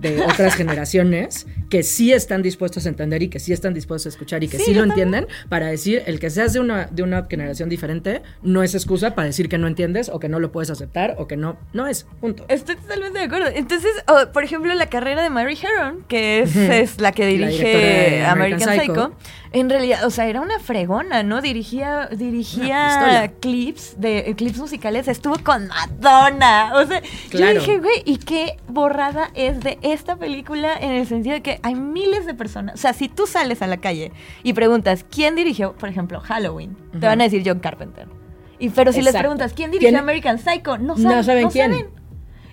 [0.00, 4.08] de otras generaciones que sí están dispuestos a entender y que sí están dispuestos a
[4.10, 7.26] escuchar y que sí, lo entienden para decir el que seas de una, de una
[7.28, 10.70] generación diferente no es excusa para decir que no entiendes o que no lo puedes
[10.70, 12.44] aceptar o que no, no es, punto.
[12.48, 13.48] Estoy totalmente de acuerdo.
[13.54, 13.92] Entonces,
[14.32, 19.12] por ejemplo, la carrera de Mary Heron, que es, la que dirige American, Psycho
[19.60, 21.40] en realidad, o sea, era una fregona, ¿no?
[21.40, 26.72] Dirigía, dirigía clips de clips musicales, estuvo con Madonna.
[26.74, 31.34] O sea, yo dije, güey, ¿y qué borrada es de esta película en el sentido
[31.34, 32.74] de que hay miles de personas?
[32.74, 36.76] O sea, si tú sales a la calle y preguntas quién dirigió, por ejemplo, Halloween,
[36.92, 38.08] te van a decir John Carpenter.
[38.58, 41.88] Y pero si les preguntas quién dirigió American Psycho, no saben, no saben quién.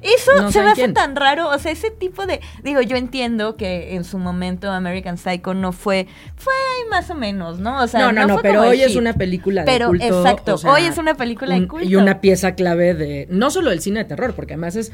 [0.03, 3.95] Eso se me hace tan raro, o sea, ese tipo de, digo, yo entiendo que
[3.95, 6.53] en su momento American Psycho no fue, fue
[6.89, 7.81] más o menos, ¿no?
[7.81, 10.05] O sea, no, no, no, pero hoy es una película de pero, culto.
[10.05, 11.87] Exacto, hoy es una película de culto.
[11.87, 14.91] Y una pieza clave de, no solo del cine de terror, porque además es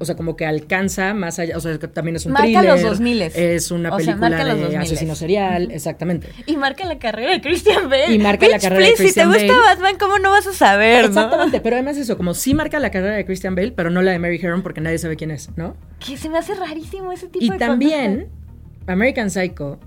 [0.00, 2.64] o sea, como que alcanza más allá, o sea, también es un marca thriller.
[2.64, 6.30] los 2000 Es una película de asesino serial, exactamente.
[6.46, 8.14] Y marca la carrera de Christian Bale.
[8.14, 9.40] Y marca la carrera de Christian Bale.
[9.40, 12.54] Si te gusta Batman, ¿cómo no vas a saber, Exactamente, pero además eso, como sí
[12.54, 15.16] marca la carrera de Christian Bale, pero no la de Mary Heron porque nadie sabe
[15.16, 15.76] quién es, ¿no?
[15.98, 18.28] Que se me hace rarísimo ese tipo y de Y también
[18.86, 19.78] American Psycho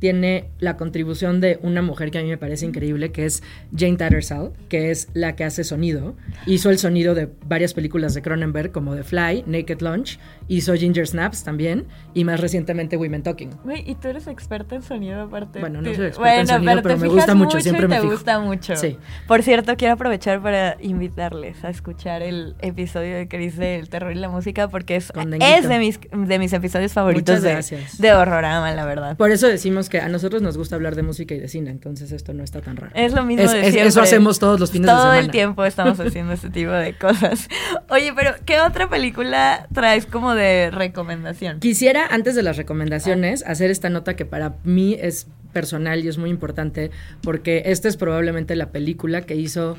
[0.00, 3.42] tiene la contribución de una mujer que a mí me parece increíble, que es
[3.76, 6.16] Jane Tattersall, que es la que hace sonido.
[6.46, 10.18] Hizo el sonido de varias películas de Cronenberg, como The Fly, Naked Lunch,
[10.50, 13.50] hizo Ginger Snaps también, y más recientemente Women Talking.
[13.62, 15.60] Güey, y tú eres experta en sonido aparte.
[15.60, 18.74] Bueno, no soy experta en sonido, pero, me gusta mucho, siempre me te gusta mucho.
[18.74, 18.98] Sí.
[19.28, 24.16] Por cierto, quiero aprovechar para invitarles a escuchar el episodio de Cris del terror y
[24.16, 27.62] la música, porque es, es de, mis, de mis episodios favoritos de,
[27.98, 29.16] de Horrorama, la verdad.
[29.16, 32.10] Por eso decimos que a nosotros nos gusta hablar de música y de cine, entonces
[32.10, 32.92] esto no está tan raro.
[32.96, 33.86] Es lo mismo de siempre.
[33.86, 35.10] Eso hacemos todos los fines de semana.
[35.10, 37.48] Todo el tiempo estamos haciendo este tipo de cosas.
[37.88, 40.39] Oye, pero ¿qué otra película traes como de
[40.72, 41.60] recomendación?
[41.60, 46.18] Quisiera, antes de las recomendaciones, hacer esta nota que para mí es personal y es
[46.18, 46.90] muy importante,
[47.22, 49.76] porque esta es probablemente la película que hizo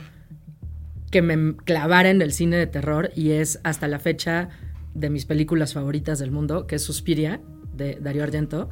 [1.09, 4.49] que me clavara en el cine de terror y es hasta la fecha
[4.93, 7.41] de mis películas favoritas del mundo, que es Suspiria,
[7.73, 8.69] de Dario Argento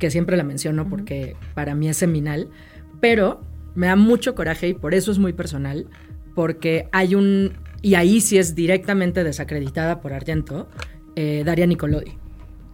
[0.00, 2.48] que siempre la menciono porque para mí es seminal,
[3.00, 3.44] pero
[3.76, 5.86] me da mucho coraje y por eso es muy personal,
[6.34, 10.68] porque hay un, y ahí sí es directamente desacreditada por Argento,
[11.20, 12.12] eh, Daria Nicolodi,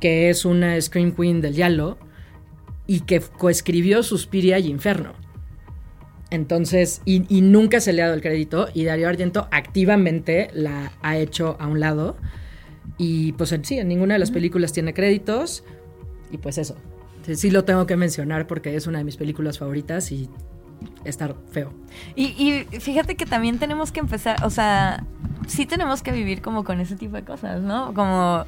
[0.00, 1.98] que es una Scream Queen del Yalo
[2.86, 5.12] y que coescribió Suspiria y Inferno.
[6.30, 10.92] Entonces, y, y nunca se le ha dado el crédito y Darío Argento activamente la
[11.02, 12.16] ha hecho a un lado.
[12.98, 15.62] Y pues en- sí, en ninguna de las películas tiene créditos.
[16.32, 16.76] Y pues eso.
[17.24, 20.28] Sí, sí lo tengo que mencionar porque es una de mis películas favoritas y
[21.04, 21.72] está feo.
[22.14, 22.24] Y,
[22.72, 25.04] y fíjate que también tenemos que empezar, o sea,
[25.46, 27.94] sí tenemos que vivir como con ese tipo de cosas, ¿no?
[27.94, 28.44] Como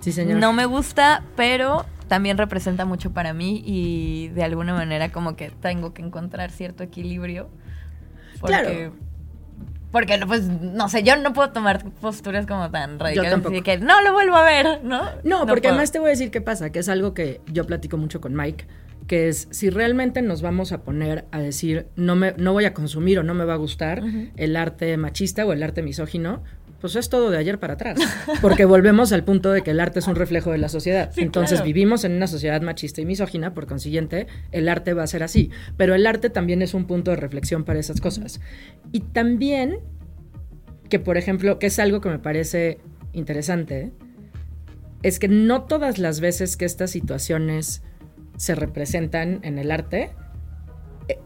[0.00, 0.38] Sí, señor.
[0.38, 5.50] no me gusta, pero también representa mucho para mí y de alguna manera como que
[5.50, 7.48] tengo que encontrar cierto equilibrio.
[8.40, 8.92] Porque, Claro.
[9.92, 13.30] Porque, pues, no sé, yo no puedo tomar posturas como tan radicales.
[13.30, 13.54] tampoco.
[13.54, 15.04] así que no lo vuelvo a ver, ¿no?
[15.24, 15.74] No, porque puedo.
[15.74, 18.34] además te voy a decir qué pasa, que es algo que yo platico mucho con
[18.34, 18.66] Mike,
[19.06, 22.74] que es si realmente nos vamos a poner a decir no me no voy a
[22.74, 24.02] consumir o no me va a gustar
[24.36, 26.42] el arte machista o el arte misógino,
[26.80, 27.98] pues es todo de ayer para atrás,
[28.42, 31.10] porque volvemos al punto de que el arte es un reflejo de la sociedad.
[31.14, 31.66] Sí, Entonces claro.
[31.66, 35.50] vivimos en una sociedad machista y misógina, por consiguiente, el arte va a ser así,
[35.76, 38.40] pero el arte también es un punto de reflexión para esas cosas.
[38.92, 39.78] Y también
[40.88, 42.78] que por ejemplo, que es algo que me parece
[43.12, 43.92] interesante,
[45.02, 47.82] es que no todas las veces que estas situaciones
[48.36, 50.10] se representan en el arte,
[51.08, 51.18] eh,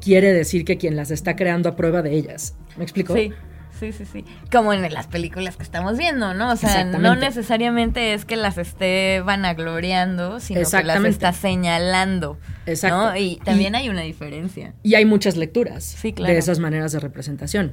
[0.00, 2.54] quiere decir que quien las está creando aprueba de ellas.
[2.76, 3.14] ¿Me explico?
[3.14, 3.32] Sí,
[3.78, 4.24] sí, sí, sí.
[4.50, 6.52] Como en las películas que estamos viendo, ¿no?
[6.52, 12.38] O sea, no necesariamente es que las esté vanagloriando, sino que las está señalando.
[12.66, 13.10] Exacto.
[13.10, 13.16] ¿no?
[13.16, 14.74] Y también hay una diferencia.
[14.82, 16.32] Y hay muchas lecturas Sí, claro.
[16.32, 17.72] de esas maneras de representación.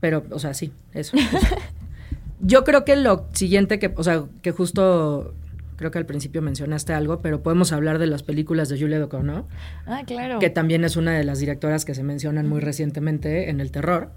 [0.00, 1.16] Pero, o sea, sí, eso.
[1.16, 1.38] eso.
[2.40, 5.34] Yo creo que lo siguiente que, o sea, que justo
[5.78, 9.46] creo que al principio mencionaste algo, pero podemos hablar de las películas de Julia Ducournau,
[9.86, 10.38] Ah, claro.
[10.40, 14.10] que también es una de las directoras que se mencionan muy recientemente en el terror.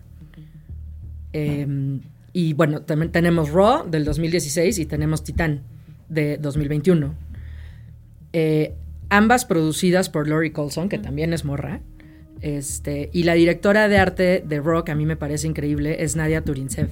[1.33, 1.65] Eh,
[2.33, 5.61] y bueno, también tenemos Raw del 2016 y tenemos Titán
[6.09, 7.13] de 2021.
[8.33, 8.73] Eh,
[9.09, 11.81] ambas producidas por Laurie Colson, que también es morra.
[12.41, 16.15] Este, y la directora de arte de Raw, que a mí me parece increíble, es
[16.15, 16.89] Nadia Turintsev.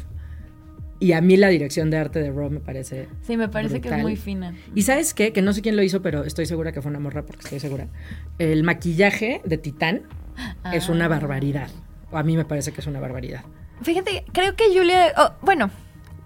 [1.02, 3.88] Y a mí la dirección de arte de Raw me parece Sí, me parece que
[3.90, 4.54] es muy fina.
[4.76, 7.00] y sabes qué, que no sé quién lo hizo, pero estoy segura que fue una
[7.00, 7.88] morra porque estoy segura.
[8.38, 10.04] El maquillaje de Titán
[10.74, 11.10] es una Ah.
[11.10, 11.70] barbaridad.
[12.12, 13.44] O a mí me parece que es una barbaridad.
[13.82, 15.70] Fíjate, creo que Julia, oh, bueno,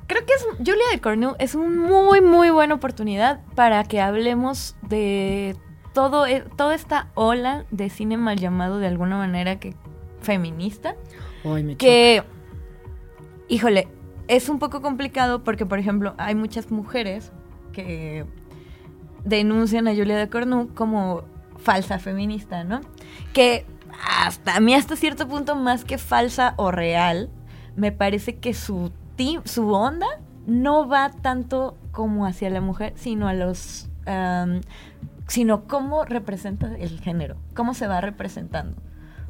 [0.07, 4.75] creo que es Julia de Cornu es una muy muy buena oportunidad para que hablemos
[4.81, 5.55] de
[5.93, 9.75] todo e- toda esta ola de cine mal llamado de alguna manera que
[10.21, 10.95] feminista,
[11.43, 11.77] Ay, me choca.
[11.85, 12.23] que
[13.49, 13.87] híjole,
[14.27, 17.31] es un poco complicado porque por ejemplo, hay muchas mujeres
[17.71, 18.25] que
[19.25, 21.23] denuncian a Julia de Cornu como
[21.57, 22.81] falsa feminista, ¿no?
[23.33, 23.65] Que
[24.19, 27.29] hasta a mí hasta cierto punto más que falsa o real,
[27.75, 30.07] me parece que su ti- su onda
[30.45, 34.61] no va tanto como hacia la mujer, sino a los am,
[35.27, 38.75] sino cómo representa el género, cómo se va representando.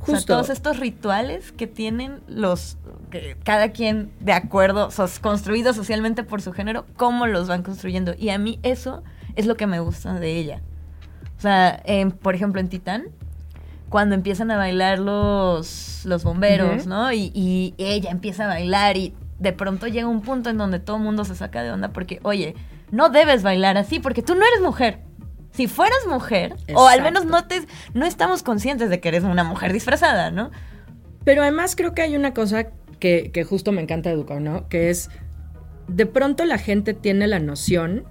[0.03, 0.33] O sea, Justo.
[0.33, 2.77] todos estos rituales que tienen los
[3.09, 8.13] que cada quien de acuerdo, sos, construidos socialmente por su género, cómo los van construyendo.
[8.17, 9.03] Y a mí eso
[9.35, 10.61] es lo que me gusta de ella.
[11.37, 13.05] O sea, en- por ejemplo, en Titán,
[13.89, 16.85] cuando empiezan a bailar los, los bomberos.
[16.87, 17.11] ¿no?
[17.13, 20.97] Y, y ella empieza a bailar y de pronto llega un punto en donde todo
[20.97, 22.55] el mundo se saca de onda porque, oye,
[22.91, 24.99] no debes bailar así porque tú no eres mujer.
[25.53, 29.43] Si fueras mujer, o al menos no te no estamos conscientes de que eres una
[29.43, 30.51] mujer disfrazada, ¿no?
[31.23, 32.67] Pero además creo que hay una cosa
[32.99, 35.09] que, que justo me encanta de Ducournau, que es
[35.87, 38.05] de pronto la gente tiene la noción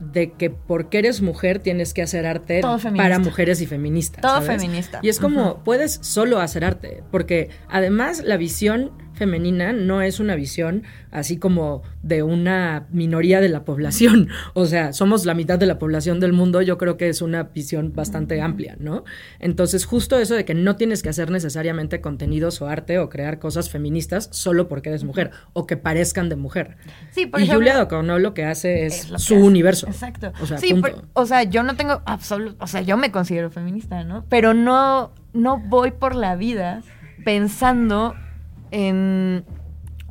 [0.00, 2.60] de que porque eres mujer tienes que hacer arte
[2.96, 4.22] para mujeres y feministas.
[4.22, 4.60] Todo ¿sabes?
[4.60, 4.98] feminista.
[5.02, 10.34] Y es como, puedes solo hacer arte, porque además la visión femenina no es una
[10.34, 14.28] visión así como de una minoría de la población.
[14.54, 17.44] O sea, somos la mitad de la población del mundo, yo creo que es una
[17.44, 19.04] visión bastante amplia, ¿no?
[19.40, 23.38] Entonces, justo eso de que no tienes que hacer necesariamente contenidos o arte o crear
[23.38, 26.76] cosas feministas solo porque eres mujer o que parezcan de mujer.
[27.10, 29.42] Sí, por y ejemplo, Julia Ducournau lo que hace es, es lo que su hace.
[29.44, 29.86] universo.
[29.86, 30.32] Exacto.
[30.40, 30.90] O sea, sí, punto.
[30.90, 34.24] por- o sea, yo no tengo absoluto, o sea, yo me considero feminista, ¿no?
[34.28, 36.82] Pero no, no voy por la vida
[37.24, 38.14] pensando
[38.72, 39.44] en,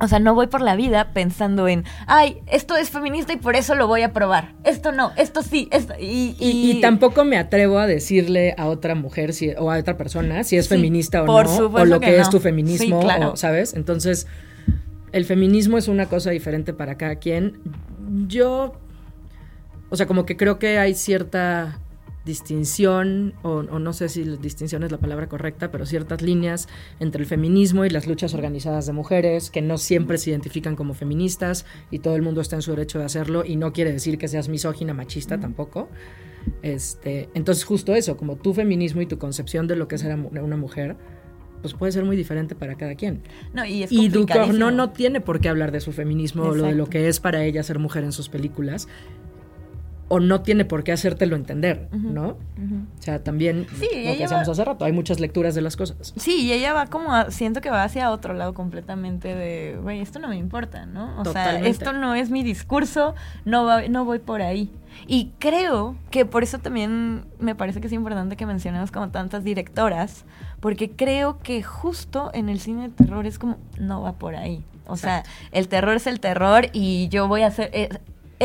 [0.00, 3.54] o sea, no voy por la vida pensando en, ay, esto es feminista y por
[3.54, 4.54] eso lo voy a probar.
[4.64, 8.94] Esto no, esto sí, esto y, Y, y tampoco me atrevo a decirle a otra
[8.94, 12.00] mujer si, o a otra persona si es Sí, feminista o por no, o lo
[12.00, 13.32] que, que es tu feminismo, Sí, claro.
[13.32, 13.74] o, ¿sabes?
[13.74, 14.26] Entonces,
[15.12, 17.60] el feminismo es una cosa diferente para cada quien.
[18.26, 18.74] Yo,
[19.90, 21.78] o sea, como que creo que hay cierta
[22.24, 26.68] distinción, o, o no sé si distinción es la palabra correcta, pero ciertas líneas
[27.00, 30.94] entre el feminismo y las luchas organizadas de mujeres, que no siempre se identifican como
[30.94, 34.18] feministas y todo el mundo está en su derecho de hacerlo, y no quiere decir
[34.18, 35.88] que seas misógina, machista tampoco.
[36.62, 40.14] Este, entonces justo eso, como tu feminismo y tu concepción de lo que es ser
[40.16, 40.96] una mujer,
[41.62, 43.22] pues puede ser muy diferente para cada quien.
[43.54, 44.52] No, y es Y complicadísimo.
[44.52, 47.20] Duchovny no tiene por qué hablar de su feminismo o lo de lo que es
[47.20, 48.88] para ella ser mujer en sus películas.
[50.14, 52.26] O no tiene por qué hacértelo entender, ¿no?
[52.28, 55.74] O sea, también Sí, lo que hacíamos va- hace rato, hay muchas lecturas de las
[55.74, 56.12] cosas.
[56.16, 60.00] Sí, y ella va como, a- siento que va hacia otro lado completamente de, güey,
[60.02, 61.18] esto no me importa, ¿no?
[61.18, 61.62] O Totalmente.
[61.62, 63.14] sea, esto no es mi discurso,
[63.46, 64.70] no, va- no voy por ahí.
[65.06, 69.44] Y creo que por eso también me parece que es importante que mencionemos como tantas
[69.44, 70.26] directoras,
[70.60, 74.62] porque creo que justo en el cine de terror es como, no va por ahí.
[74.86, 75.22] O sea,
[75.52, 77.88] el terror es el terror y yo voy a hacer, eh,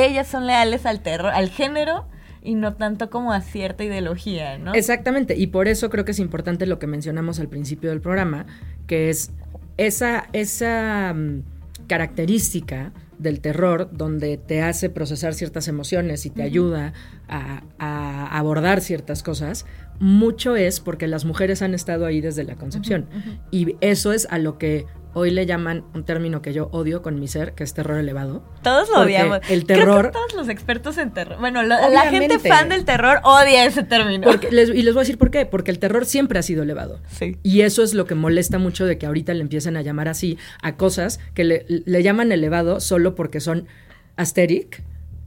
[0.06, 2.08] ellas son leales al terror, al género.
[2.44, 4.74] Y no tanto como a cierta ideología, ¿no?
[4.74, 8.46] Exactamente, y por eso creo que es importante lo que mencionamos al principio del programa,
[8.86, 9.32] que es
[9.76, 11.42] esa, esa mm,
[11.88, 16.94] característica del terror donde te hace procesar ciertas emociones y te ayuda
[17.28, 19.66] a, a abordar ciertas cosas,
[20.00, 23.08] mucho es porque las mujeres han estado ahí desde la concepción.
[23.52, 24.86] Y eso es a lo que
[25.18, 28.44] hoy le llaman un término que yo odio con mi ser, que es terror elevado.
[28.62, 29.40] Todos lo odiamos.
[29.50, 31.40] el Creo terror- que todos los expertos en terror.
[31.40, 34.26] Bueno, la, la gente fan del terror odia ese término.
[34.28, 36.64] Porque les- y les voy a decir por qué, porque el terror siempre ha sido
[36.64, 37.00] elevado.
[37.12, 37.38] Sí.
[37.44, 40.38] Y eso es lo que molesta mucho de que ahorita le empiecen a llamar así
[40.62, 43.68] a cosas que le, le llaman elevado solo porque son
[44.16, 44.84] asteric.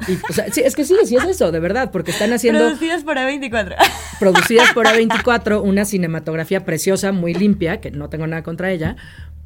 [0.08, 2.60] Y, o sea, sí, es que sí, sí es eso, de verdad, porque están haciendo
[2.60, 3.76] Producidas por A24.
[4.18, 8.96] producidas por A24 una cinematografía preciosa, muy limpia, que no tengo nada contra ella,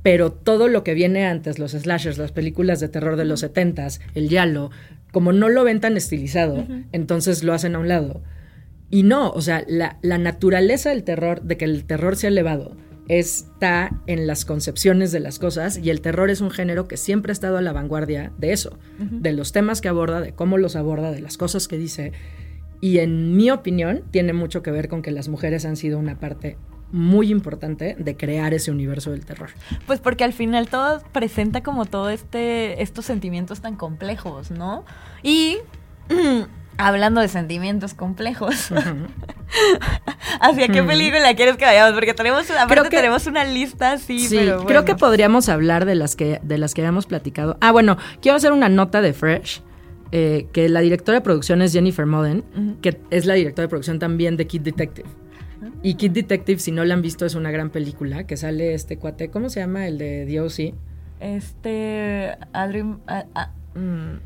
[0.03, 4.01] pero todo lo que viene antes, los slashers, las películas de terror de los 70s,
[4.14, 4.71] el yalo,
[5.12, 8.23] como no lo ven tan estilizado, entonces lo hacen a un lado.
[8.90, 12.77] Y no, o sea, la, la naturaleza del terror, de que el terror sea elevado,
[13.09, 17.31] está en las concepciones de las cosas y el terror es un género que siempre
[17.31, 20.77] ha estado a la vanguardia de eso, de los temas que aborda, de cómo los
[20.77, 22.12] aborda, de las cosas que dice.
[22.81, 26.19] Y en mi opinión, tiene mucho que ver con que las mujeres han sido una
[26.19, 26.57] parte
[26.93, 29.51] muy importante de crear ese universo del terror.
[29.87, 34.85] Pues porque al final todo presenta como todo este estos sentimientos tan complejos, ¿no?
[35.23, 35.59] Y
[36.79, 38.71] hablando de sentimientos complejos,
[40.41, 41.95] ¿hacia qué película quieres que vayamos?
[41.95, 45.85] Porque tenemos una, aparte que- tenemos una lista así, Sí, pero creo que podríamos hablar
[45.85, 47.57] de las que, de las que habíamos platicado.
[47.61, 49.63] Ah, bueno, quiero hacer una nota de Fresh,
[50.13, 52.81] eh, que la directora de producción es Jennifer Modden, Ujú.
[52.81, 55.09] que es la directora de producción también de Kid Detective.
[55.83, 58.99] Y Kid Detective, si no la han visto, es una gran película que sale este
[58.99, 59.87] cuate, ¿cómo se llama?
[59.87, 60.75] El de DOC.
[61.21, 63.01] Este Adrian
[63.75, 64.17] mm,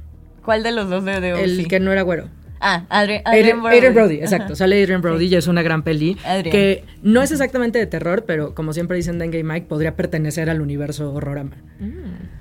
[0.48, 2.30] ¿Cuál de los dos de, de El que no era güero.
[2.58, 4.46] Ah, Adrian, Adrian, Adrian Brody, exacto.
[4.46, 4.56] Ajá.
[4.56, 6.16] Sale Adrian Brody y es una gran peli.
[6.24, 6.50] Adrian.
[6.50, 10.48] Que no es exactamente de terror, pero como siempre dicen Dengue y Mike, podría pertenecer
[10.48, 11.56] al universo horrorama.
[11.80, 12.38] Mm.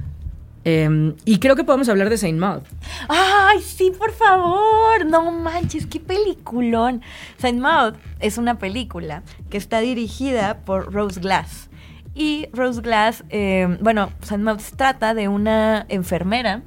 [0.63, 2.61] Eh, y creo que podemos hablar de Saint Maud.
[3.09, 5.05] Ay, sí, por favor.
[5.05, 7.01] No manches, qué peliculón.
[7.37, 11.69] Saint Maud es una película que está dirigida por Rose Glass.
[12.15, 16.63] Y Rose Glass, eh, bueno, Saint Maud se trata de una enfermera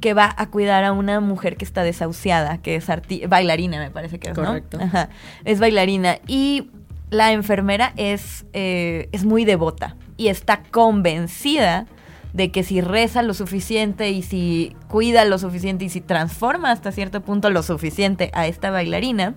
[0.00, 3.90] que va a cuidar a una mujer que está desahuciada, que es arti- bailarina, me
[3.90, 4.44] parece que es, ¿no?
[4.44, 4.78] Correcto.
[4.80, 5.08] Ajá,
[5.44, 6.18] es bailarina.
[6.26, 6.70] Y
[7.10, 11.86] la enfermera es, eh, es muy devota y está convencida
[12.32, 16.90] de que si reza lo suficiente y si cuida lo suficiente y si transforma hasta
[16.90, 19.34] cierto punto lo suficiente a esta bailarina,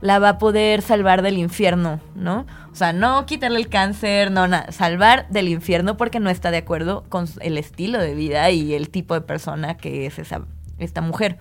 [0.00, 2.44] la va a poder salvar del infierno, ¿no?
[2.72, 6.56] O sea, no quitarle el cáncer, no nada, salvar del infierno porque no está de
[6.56, 10.46] acuerdo con el estilo de vida y el tipo de persona que es esa,
[10.78, 11.38] esta mujer.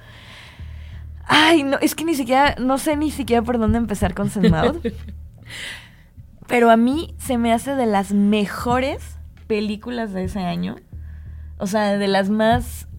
[1.25, 4.49] Ay, no, es que ni siquiera, no sé ni siquiera por dónde empezar con Saint
[4.49, 4.85] Maud.
[6.47, 9.17] Pero a mí se me hace de las mejores
[9.47, 10.75] películas de ese año.
[11.57, 12.89] O sea, de las más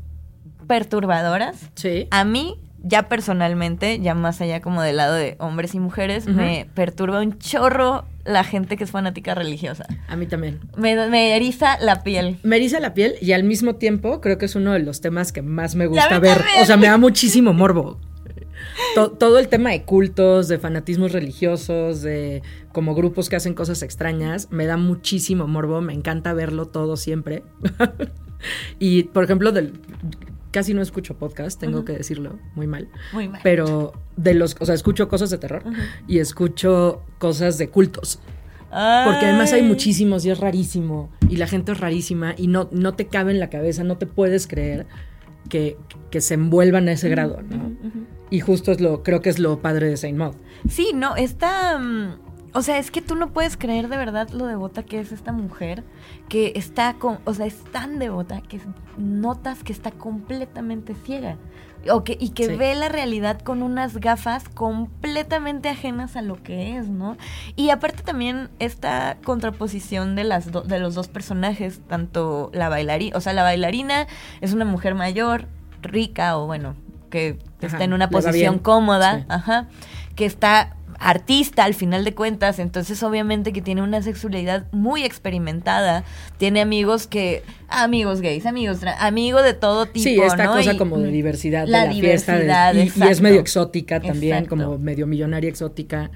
[0.66, 1.70] perturbadoras.
[1.74, 2.08] Sí.
[2.10, 6.66] A mí, ya personalmente, ya más allá como del lado de hombres y mujeres, me
[6.74, 9.84] perturba un chorro la gente que es fanática religiosa.
[10.08, 10.60] A mí también.
[10.76, 12.38] Me, me eriza la piel.
[12.42, 15.32] Me eriza la piel y al mismo tiempo creo que es uno de los temas
[15.32, 16.38] que más me gusta ver.
[16.38, 16.62] también.
[16.62, 17.98] O sea, me da muchísimo morbo.
[18.94, 22.42] To- todo el tema de cultos, de fanatismos religiosos, de
[22.72, 27.42] como grupos que hacen cosas extrañas, me da muchísimo morbo, me encanta verlo todo siempre.
[28.78, 29.72] y por ejemplo, del,
[30.52, 32.88] casi no escucho podcast, tengo que decirlo, muy mal.
[33.12, 33.40] Muy mal.
[33.42, 35.64] Pero de los, o sea, escucho cosas de terror
[36.06, 38.20] y escucho cosas de cultos.
[38.70, 39.66] Porque además hay Ay.
[39.66, 41.10] muchísimos y es rarísimo.
[41.28, 44.06] Y la gente es rarísima y no, no te cabe en la cabeza, no te
[44.06, 44.86] puedes creer
[45.48, 45.76] que,
[46.10, 47.72] que se envuelvan a ese grado, ¿no?
[48.30, 50.34] Y justo es lo, creo que es lo padre de Saint Maud.
[50.68, 51.78] Sí, no, esta...
[51.78, 52.14] mm,
[52.54, 55.32] O sea, es que tú no puedes creer de verdad lo devota que es esta
[55.32, 55.84] mujer,
[56.28, 58.60] que está con, o sea, es tan devota que
[58.98, 61.36] notas que está completamente ciega.
[61.90, 62.54] O que, y que Sí.
[62.56, 67.16] ve la realidad con unas gafas completamente ajenas a lo que es, ¿no?
[67.56, 73.16] Y aparte también esta contraposición de, las do- de los dos personajes, tanto la bailarina,
[73.16, 74.06] o sea, la bailarina
[74.40, 75.48] es una mujer mayor,
[75.80, 76.76] rica, o bueno,
[77.10, 79.24] que está en una posición cómoda, Sí.
[79.28, 79.66] ajá,
[80.14, 86.04] que está artista al final de cuentas, entonces obviamente que tiene una sexualidad muy experimentada,
[86.38, 90.52] tiene amigos que, amigos gays, amigos, amigos de todo tipo, Sí, esta ¿no?
[90.52, 92.32] cosa Y- como de diversidad la de la fiesta.
[92.36, 94.50] de- diversidad, y- y, es medio exótica también, Exacto.
[94.64, 96.10] como medio millonaria exótica.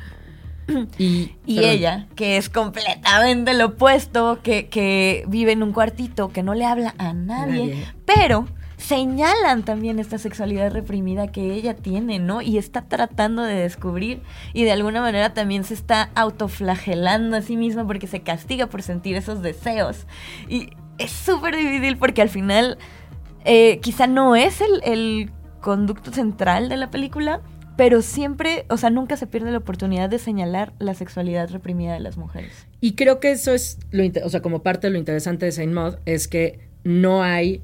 [0.98, 6.42] Y, Y ella, que es completamente lo opuesto, que, que vive en un cuartito, que
[6.42, 7.84] no le habla a nadie, Nadie.
[8.04, 12.42] pero señalan también esta sexualidad reprimida que ella tiene, ¿no?
[12.42, 14.20] Y está tratando de descubrir
[14.52, 18.82] y de alguna manera también se está autoflagelando a sí misma porque se castiga por
[18.82, 20.06] sentir esos deseos.
[20.48, 22.78] Y es súper difícil porque al final
[23.44, 27.40] eh, quizá no es el, el conducto central de la película,
[27.76, 32.00] pero siempre, o sea, nunca se pierde la oportunidad de señalar la sexualidad reprimida de
[32.00, 32.66] las mujeres.
[32.80, 35.72] Y creo que eso es lo o sea, como parte de lo interesante de Saint
[35.72, 37.62] Maud es que no hay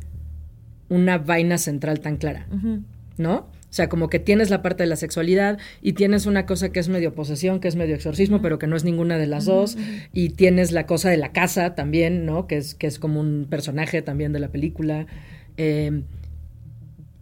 [0.93, 2.47] una vaina central tan clara.
[3.16, 3.36] ¿no?
[3.36, 6.80] O sea, como que tienes la parte de la sexualidad y tienes una cosa que
[6.80, 9.78] es medio posesión, que es medio exorcismo, pero que no es ninguna de las dos.
[10.12, 12.47] Y tienes la cosa de la casa también, ¿no?
[12.47, 15.07] Que es, que es como un personaje también de la película.
[15.57, 16.03] Eh,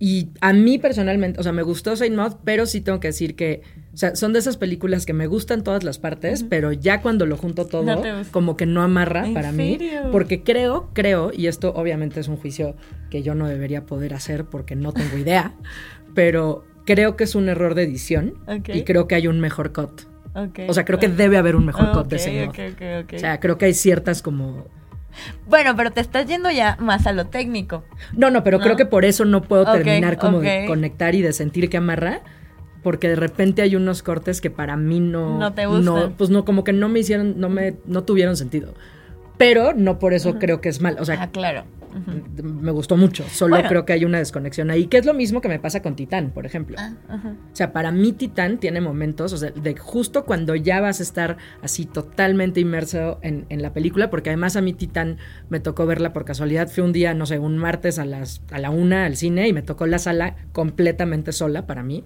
[0.01, 3.37] y a mí personalmente, o sea, me gustó Saint Maud, pero sí tengo que decir
[3.37, 3.63] que,
[4.01, 7.37] sea, son de esas películas que me gustan todas las partes, pero ya cuando lo
[7.37, 10.05] junto todo, No como que no amarra ¿En para serio?
[10.05, 12.77] mí, porque creo, creo, y esto obviamente es un juicio
[13.11, 15.55] que yo no debería poder hacer porque no tengo idea,
[16.15, 18.35] pero creo que es un error de edición
[18.69, 20.03] y creo que hay un mejor cut.
[20.69, 23.15] O sea, creo que debe haber un mejor cut de ok.
[23.15, 24.67] O sea, creo que hay ciertas como
[25.47, 27.85] bueno, pero te estás yendo ya más a lo técnico.
[28.13, 28.65] No, no, pero ¿No?
[28.65, 32.21] creo que por eso no puedo terminar como de conectar y de sentir que amarra.
[32.83, 35.39] Porque de repente hay unos cortes que para mí no.
[35.39, 36.15] No te gustan.
[36.17, 38.75] pues no, como que no me hicieron, no me, no tuvieron sentido.
[39.37, 40.97] Pero no por eso creo que es mal.
[41.01, 41.65] O sea, ah, claro.
[42.43, 43.25] Me gustó mucho.
[43.29, 43.69] Solo Bueno.
[43.69, 44.87] creo que hay una desconexión ahí.
[44.87, 46.77] Que es lo mismo que me pasa con Titán, por ejemplo.
[46.79, 46.93] Ah.
[47.53, 51.03] O sea, para mí Titán tiene momentos, o sea, de justo cuando ya vas a
[51.03, 55.17] estar así totalmente inmerso en, en la película, porque además a mí Titán
[55.49, 56.69] me tocó verla por casualidad.
[56.69, 59.53] Fui un día, no sé, un martes a, las, a la una al cine y
[59.53, 62.05] me tocó la sala completamente sola para mí.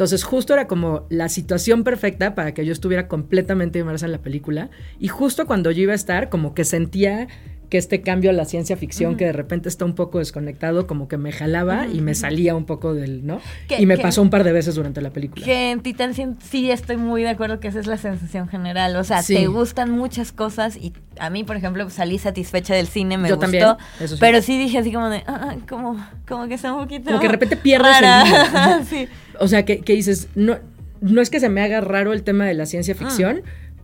[0.00, 4.22] Entonces justo era como la situación perfecta para que yo estuviera completamente inmersa en la
[4.22, 4.70] película.
[4.98, 7.28] Y justo cuando yo iba a estar, como que sentía
[7.70, 11.06] que este cambio a la ciencia ficción, que de repente está un poco desconectado, como
[11.08, 13.40] que me jalaba y me salía un poco del, ¿no?
[13.78, 15.44] Y me pasó un par de veces durante la película.
[15.46, 18.96] Que en Titán sí, estoy muy de acuerdo que esa es la sensación general.
[18.96, 19.34] O sea, Sí.
[19.36, 23.36] te gustan muchas cosas y a mí, por ejemplo, salí satisfecha del cine, me Yo
[23.36, 23.42] gustó.
[23.50, 23.66] también,
[24.00, 24.20] eso sí.
[24.20, 25.96] Pero sí dije así como de, ah, como,
[26.26, 27.04] como que está un poquito.
[27.06, 29.08] Como que de repente pierdes el sí.
[29.38, 30.58] O sea, que, que dices, no,
[31.00, 33.42] no es que se me haga raro el tema de la ciencia ficción,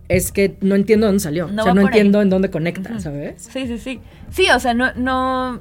[0.09, 1.47] es que no entiendo dónde salió.
[1.47, 1.87] No o sea, no ahí.
[1.87, 3.49] entiendo en dónde conecta, ¿sabes?
[3.51, 3.99] Sí, sí, sí.
[4.31, 5.59] Sí, o sea, no, no,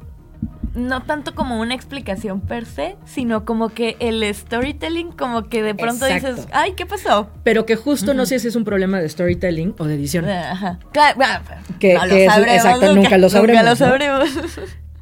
[0.75, 5.75] no tanto como una explicación per se, sino como que el storytelling, como que de
[5.75, 6.37] pronto Exacto.
[6.37, 7.31] dices, ay, ¿qué pasó?
[7.45, 10.29] Pero que justo no sé si es un problema de storytelling o de edición.
[10.29, 10.79] Ajá.
[10.93, 11.35] Claro, bueno,
[11.79, 12.57] Que- no que lo es- sabremos.
[12.57, 14.27] exacto, nunca lo sabremos, Nunca lo ¿no?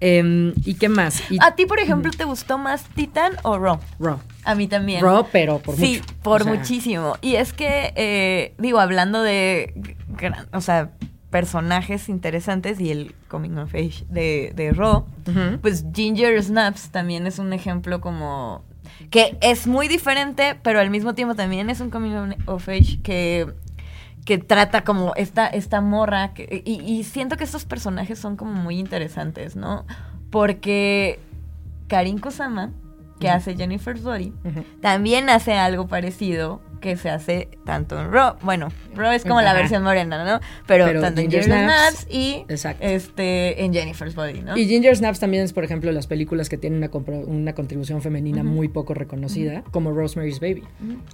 [0.06, 1.22] Em, ¿Y qué más?
[1.30, 3.78] Y ¿A ti, por ejemplo, te gustó más Titan o Raw?
[3.98, 4.18] Raw.
[4.44, 5.00] A mí también.
[5.02, 6.14] Raw, pero por sí, mucho.
[6.22, 7.16] por O sea, muchísimo.
[7.22, 9.72] Y es que, eh, digo, hablando de,
[10.18, 10.90] gran- o sea,
[11.30, 15.06] personajes interesantes y el coming of age de, de Raw,
[15.62, 18.62] pues Ginger Snaps también es un ejemplo como
[19.10, 23.52] que es muy diferente, pero al mismo tiempo también es un coming of age que
[24.24, 26.32] que trata como esta, esta morra.
[26.34, 29.84] que- y, y siento que estos personajes son como muy interesantes, ¿no?
[30.30, 31.18] Porque
[31.88, 32.70] Karin Kusama,
[33.20, 34.64] que hace Jennifer's Body, Ujú.
[34.80, 38.36] también hace algo parecido que se hace tanto en Raw.
[38.42, 40.38] Bueno, Raw es como la versión morena, ¿no?
[40.66, 41.64] Pero, Pero tanto en Ginger Snaps,
[42.00, 42.84] Snaps y exacto.
[42.86, 44.54] este, en Jennifer's Body, ¿no?
[44.54, 46.90] Y Ginger Snaps también es, por ejemplo, las películas que tienen una,
[47.26, 50.62] una contribución femenina muy poco reconocida, como Rosemary's Baby.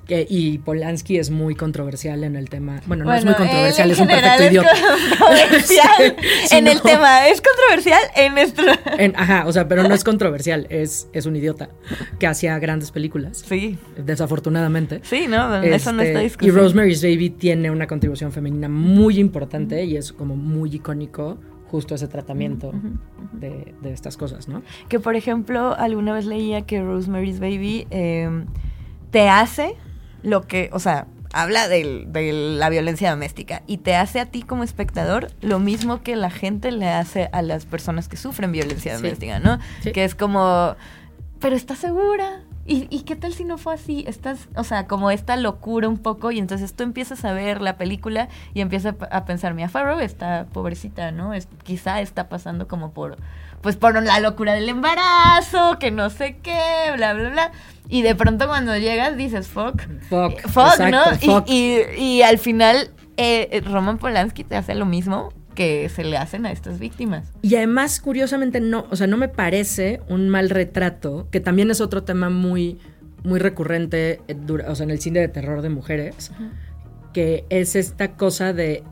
[0.08, 2.80] Que, y Polanski es muy controversial en el tema.
[2.86, 4.72] Bueno, no es muy controversial, es un perfecto idiota.
[4.72, 6.16] Es controversial
[6.48, 8.64] Sí, en el tema, es controversial en nuestro.
[8.98, 11.68] En- ajá, o sea, pero no es controversial, es, es un idiota
[12.18, 15.00] que hacía grandes películas, Sí, desafortunadamente.
[15.04, 16.56] sí, no, eso no Este, está y discutido.
[16.56, 21.38] Rosemary's Baby tiene una contribución femenina muy importante y es como muy icónico
[21.68, 22.72] justo ese tratamiento
[23.32, 24.62] de, de estas cosas, ¿no?
[24.88, 28.44] Que por ejemplo, alguna vez leía que Rosemary's Baby eh,
[29.12, 29.76] te hace
[30.22, 32.02] lo que, o sea, habla de
[32.58, 36.72] la violencia doméstica y te hace a ti como espectador lo mismo que la gente
[36.72, 39.02] le hace a las personas que sufren violencia Sí.
[39.02, 39.60] doméstica, ¿no?
[39.82, 39.92] Sí.
[39.92, 40.74] Que es como,
[41.38, 42.42] pero ¿estás segura?
[42.72, 44.04] ¿Y, ¿Y qué tal si no fue así?
[44.06, 47.76] Estás, o sea, como esta locura un poco y entonces tú empiezas a ver la
[47.76, 51.34] película y empiezas a, a pensar, Mia Farrow está pobrecita, ¿no?
[51.34, 53.16] Es, quizá está pasando como por,
[53.60, 57.52] pues por la locura del embarazo, que no sé qué, bla, bla, bla.
[57.88, 61.02] Y de pronto cuando llegas dices, fuck, Fuck, fuck, exacto, ¿no?
[61.20, 61.44] Y- fuck.
[61.48, 66.46] Y, y al final eh, Roman Polanski te hace lo mismo que se le hacen
[66.46, 67.32] a estas víctimas.
[67.42, 71.80] Y además, curiosamente, no, o sea, no me parece un mal retrato, que también es
[71.80, 72.78] otro tema muy,
[73.24, 74.36] muy recurrente, eh,
[74.66, 76.32] o sea, en el cine de terror de mujeres,
[77.12, 78.82] que es esta cosa de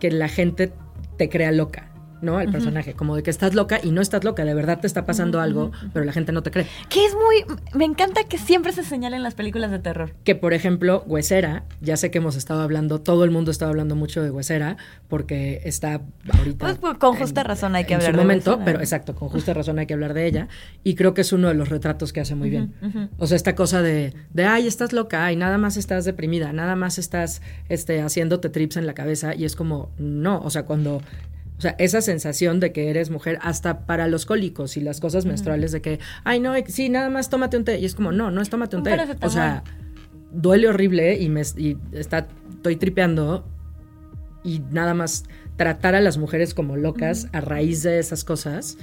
[0.00, 0.72] que la gente
[1.16, 1.93] te crea loca,
[2.24, 2.40] ¿no?
[2.40, 2.52] El Ujú.
[2.52, 5.40] personaje, como de que estás loca y no estás loca, de verdad te está pasando
[5.40, 6.66] algo, pero la gente no te cree.
[6.88, 7.44] Que es muy...
[7.74, 10.14] Me encanta que siempre se señalen las películas de terror.
[10.24, 13.94] Que por ejemplo, Huesera, ya sé que hemos estado hablando, todo el mundo está hablando
[13.96, 14.76] mucho de Huesera,
[15.08, 16.00] porque está
[16.38, 16.66] ahorita.
[16.66, 18.64] Pues, pues, con justa razón hay que en hablar su de momento, Huesera.
[18.64, 20.48] pero exacto, con justa razón hay que hablar de ella.
[20.82, 22.74] Y creo que es uno de los retratos que hace muy bien.
[23.18, 26.76] O sea, esta cosa de, de, ay, estás loca, ay, nada más estás deprimida, nada
[26.76, 29.34] más estás este, haciéndote trips en la cabeza.
[29.34, 31.02] Y es como, no, o sea, cuando.
[31.56, 35.24] O sea, esa sensación de que eres mujer, hasta para los cólicos y las cosas
[35.24, 37.78] menstruales, de que, ay, no, sí, nada más tómate un té.
[37.78, 39.16] Y es como, no, no es tómate un Un té.
[39.22, 39.62] O sea,
[40.32, 43.48] duele horrible y me y está, estoy tripeando.
[44.42, 45.24] Y nada más
[45.56, 48.76] tratar a las mujeres como locas a raíz de esas cosas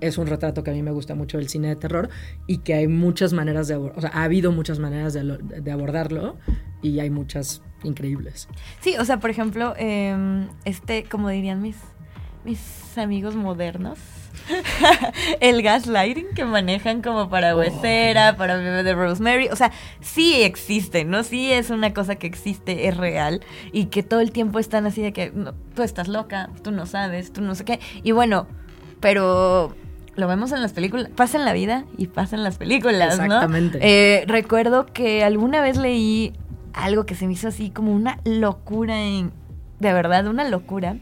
[0.00, 2.08] es un retrato que a mí me gusta mucho del cine de terror
[2.46, 5.70] y que hay muchas maneras de abordar, o sea, ha habido muchas maneras de, de
[5.70, 6.36] abordarlo
[6.82, 8.48] y hay muchas increíbles.
[8.80, 11.76] Sí, o sea, por ejemplo, eh, este, como dirían mis,
[12.44, 13.98] mis amigos modernos,
[15.40, 21.04] el gaslighting que manejan como para Huesera, para Bebé de Rosemary, o sea, sí existe,
[21.04, 21.22] ¿no?
[21.22, 23.40] Sí es una cosa que existe, es real,
[23.72, 26.86] y que todo el tiempo están así de que no, tú estás loca, tú no
[26.86, 28.46] sabes, tú no sé qué, y bueno,
[29.00, 29.74] pero...
[30.16, 33.24] Lo vemos en las películas, pasa en la vida y pasa en las películas, ¿no?
[33.24, 33.80] Exactamente.
[33.82, 36.32] Eh, recuerdo que alguna vez leí
[36.72, 39.32] algo que se me hizo así como una locura, en,
[39.80, 40.98] de verdad, una locura.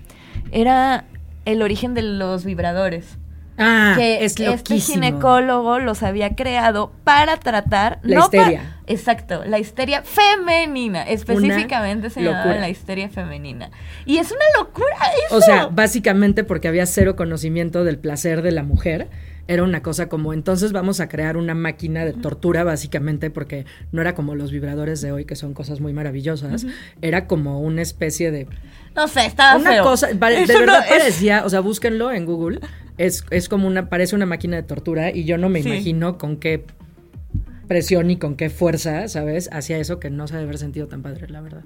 [0.50, 1.04] Era
[1.44, 3.18] el origen de los vibradores.
[3.58, 8.76] Ah, que es este ginecólogo los había creado para tratar La no pa- histeria.
[8.86, 11.02] exacto, la histeria femenina.
[11.02, 13.70] Específicamente se llamaba la histeria femenina.
[14.06, 15.36] Y es una locura eso.
[15.36, 19.08] O sea, básicamente porque había cero conocimiento del placer de la mujer.
[19.48, 24.00] Era una cosa como, entonces vamos a crear una máquina de tortura, básicamente, porque no
[24.00, 26.64] era como los vibradores de hoy, que son cosas muy maravillosas.
[27.02, 28.46] Era como una especie de
[28.94, 29.84] no sé, estaba una feo.
[29.84, 32.60] cosa, de Eso no verdad es- parecía, o sea, búsquenlo en Google.
[32.98, 35.70] Es, es como una, parece una máquina de tortura y yo no me Sí.
[35.70, 36.64] imagino con qué
[37.68, 39.48] presión y con qué fuerza, ¿sabes?
[39.52, 41.62] Hacia eso que no se debe haber sentido tan padre, la verdad.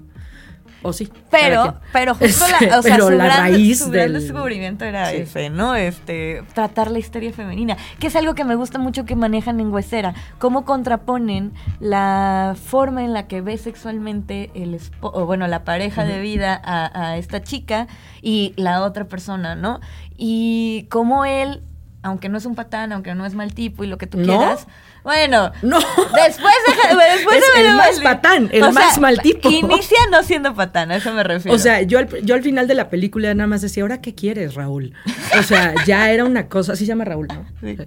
[0.83, 1.09] O sí.
[1.31, 5.09] Pero, pero justo la, o sea, su, la gran, raíz su gran del- descubrimiento era
[5.09, 5.17] Sí.
[5.17, 5.73] ese, ¿no?
[5.75, 9.71] Este, tratar la histeria femenina, que es algo que me gusta mucho que manejan en
[9.73, 16.03] Huesera, cómo contraponen la forma en la que ve sexualmente el o bueno, la pareja
[16.05, 17.87] de vida a, a esta chica
[18.21, 19.79] y la otra persona, ¿no?
[20.15, 21.63] Y cómo él,
[22.03, 24.25] aunque no es un patán, aunque no es mal tipo y lo que tú ¿No?
[24.25, 24.67] quieras,
[25.07, 25.77] bueno, No.
[25.77, 29.49] Después de, después Es de el más patán, el O sea, más mal tipo.
[29.49, 31.55] Inicia no siendo patán, a eso me refiero.
[31.55, 34.13] O sea, yo al, yo al final de la película nada más decía, ¿ahora qué
[34.13, 34.93] quieres, Raúl?
[35.39, 37.45] O sea, ya era una cosa, así se llama Raúl, ¿no?
[37.61, 37.77] Sí.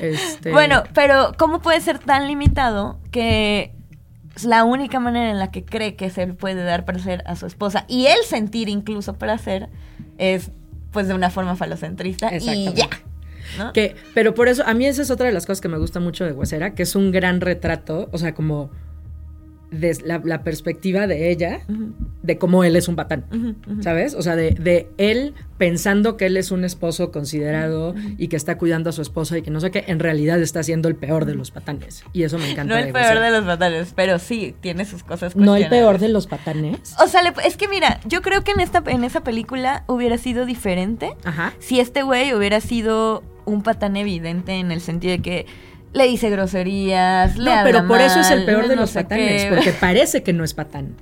[0.00, 3.74] Este, Bueno, pero ¿cómo puede ser tan limitado que
[4.34, 7.44] es la única manera en la que cree que se puede dar placer a su
[7.44, 9.68] esposa y él sentir incluso placer
[10.16, 10.50] es
[10.92, 12.88] pues de una forma falocentrista y ya.
[13.58, 13.72] ¿No?
[13.72, 16.00] Que, pero por eso, a mí esa es otra de las cosas que me gusta
[16.00, 18.70] mucho de Huesera, que es un gran retrato, o sea, como
[19.70, 21.62] de la, la perspectiva de ella,
[22.22, 23.24] de cómo él es un patán.
[23.80, 24.14] ¿sabes?
[24.14, 28.56] O sea, de, de él pensando que él es un esposo considerado y que está
[28.56, 31.24] cuidando a su esposa y que no sé qué, en realidad está siendo el peor
[31.24, 32.04] de los patanes.
[32.12, 32.72] Y eso me encanta.
[32.72, 35.98] No el de peor de los patanes, pero sí, tiene sus cosas No el peor
[35.98, 36.94] de los patanes.
[37.02, 40.18] O sea, le- es que mira, yo creo que en esta en esa película hubiera
[40.18, 41.52] sido diferente Ajá.
[41.58, 45.46] si este güey hubiera sido un patán evidente en el sentido de que
[45.92, 48.92] le dice groserías, le No, habla pero por eso es el peor de no los
[48.92, 49.48] patanes, qué.
[49.50, 50.96] porque parece que no es patán.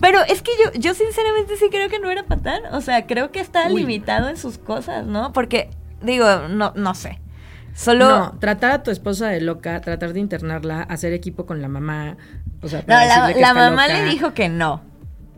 [0.00, 2.62] Pero es que yo, yo sinceramente sí creo que no era patán.
[2.72, 3.80] O sea, creo que está Uy.
[3.80, 5.32] limitado en sus cosas, ¿no?
[5.32, 5.70] Porque,
[6.02, 7.18] digo, no, no sé.
[7.74, 8.08] Solo.
[8.08, 12.16] No, tratar a tu esposa de loca, tratar de internarla, hacer equipo con la mamá,
[12.62, 13.98] o sea, No, la, que la mamá loca.
[14.00, 14.82] le dijo que no.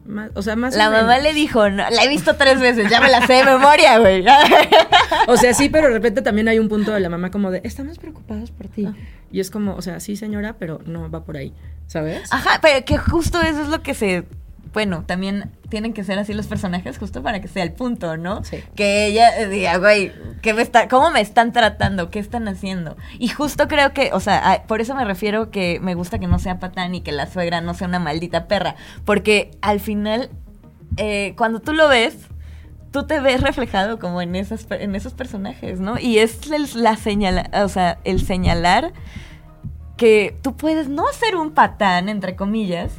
[0.05, 2.91] Más- o sea, más La o mamá le dijo, no, la he visto tres veces,
[2.91, 4.25] ya me la sé de memoria, güey.
[5.29, 7.61] O sea, sí, pero de repente también hay un punto de la mamá como de,
[7.65, 8.87] estamos preocupados por ti.
[8.87, 8.95] Ah.
[9.31, 11.53] Y es como, o sea, sí, señora, pero no va por ahí,
[11.87, 12.33] ¿sabes?
[12.33, 14.25] Ajá, pero que justo eso es lo que se...
[14.73, 18.43] Bueno, también tienen que ser así los personajes justo para que sea el punto, ¿no?
[18.45, 18.59] Sí.
[18.75, 22.09] Que ella diga, güey, ¿qué me está, ¿cómo me están tratando?
[22.11, 22.97] ¿Qué están haciendo?
[23.19, 26.27] Y justo creo que, o sea, a- por eso me refiero que me gusta que
[26.27, 28.77] no sea patán y que la suegra no sea una maldita perra.
[29.05, 30.31] Porque al final,
[30.97, 32.17] eh, cuando tú lo ves,
[32.93, 35.99] tú te ves reflejado como en, esas, en esos personajes, ¿no?
[35.99, 38.93] Y es el, la señala, o sea, el señalar
[39.97, 42.93] que tú puedes no ser un patán, entre comillas,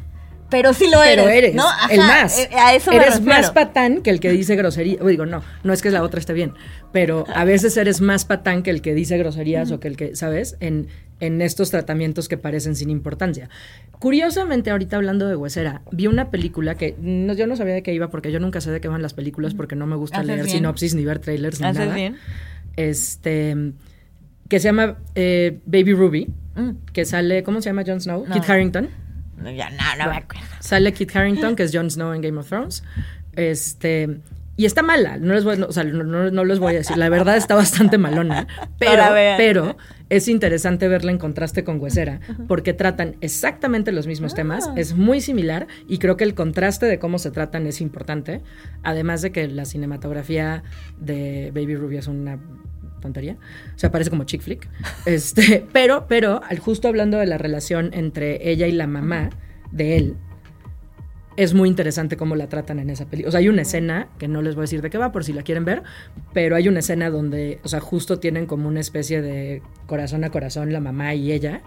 [0.53, 1.37] pero sí lo pero eres.
[1.37, 1.67] eres ¿no?
[1.67, 2.39] Ajá, el más.
[2.39, 3.29] eh, A eso me eres refiero.
[3.39, 4.97] más patán que el que dice grosería.
[5.01, 6.53] O digo, no, no es que la otra esté bien,
[6.91, 10.15] pero a veces eres más patán que el que dice groserías o que el que,
[10.15, 10.55] ¿sabes?
[10.61, 10.87] En,
[11.19, 13.49] en estos tratamientos que parecen sin importancia.
[13.99, 17.93] Curiosamente, ahorita hablando de Huesera, vi una película que no- yo no sabía de qué
[17.93, 20.27] iba porque yo nunca sé de qué van las películas porque no me gusta Haces
[20.27, 20.57] leer bien.
[20.57, 21.95] sinopsis ni ver trailers ni ¿Haces nada.
[21.95, 22.17] bien?
[22.75, 23.55] Este
[24.49, 26.71] que se llama eh, Baby Ruby, Mm.
[26.93, 28.25] que sale, ¿cómo se llama Jon Snow?
[28.27, 28.33] No.
[28.35, 28.87] Kit Harrington.
[29.37, 30.47] No, ya, no, no me acuerdo.
[30.59, 32.83] Sale Kit Harrington, que es Jon Snow en Game of Thrones.
[33.35, 34.19] Este.
[34.55, 36.95] Y está mala, no les voy, no, o sea, no, no- les voy a decir.
[36.95, 38.47] La verdad está bastante malona.
[38.77, 39.03] Pero,
[39.37, 39.77] pero
[40.09, 44.67] es interesante verla en contraste con Huesera, porque tratan exactamente los mismos temas.
[44.67, 44.73] Ah.
[44.75, 48.41] Es muy similar y creo que el contraste de cómo se tratan es importante.
[48.83, 50.63] Además de que la cinematografía
[50.99, 52.37] de Baby Ruby es una
[53.03, 53.37] tontería.
[53.75, 54.67] O sea, parece como chick flick.
[55.05, 59.29] Este, pero, pero, justo hablando de la relación entre ella y la mamá
[59.71, 60.15] de él,
[61.37, 63.29] es muy interesante cómo la tratan en esa película.
[63.29, 65.23] O sea, hay una escena, que no les voy a decir de qué va por
[65.23, 65.83] si la quieren ver,
[66.33, 70.29] pero hay una escena donde, o sea, justo tienen como una especie de corazón a
[70.29, 71.61] corazón la mamá y ella,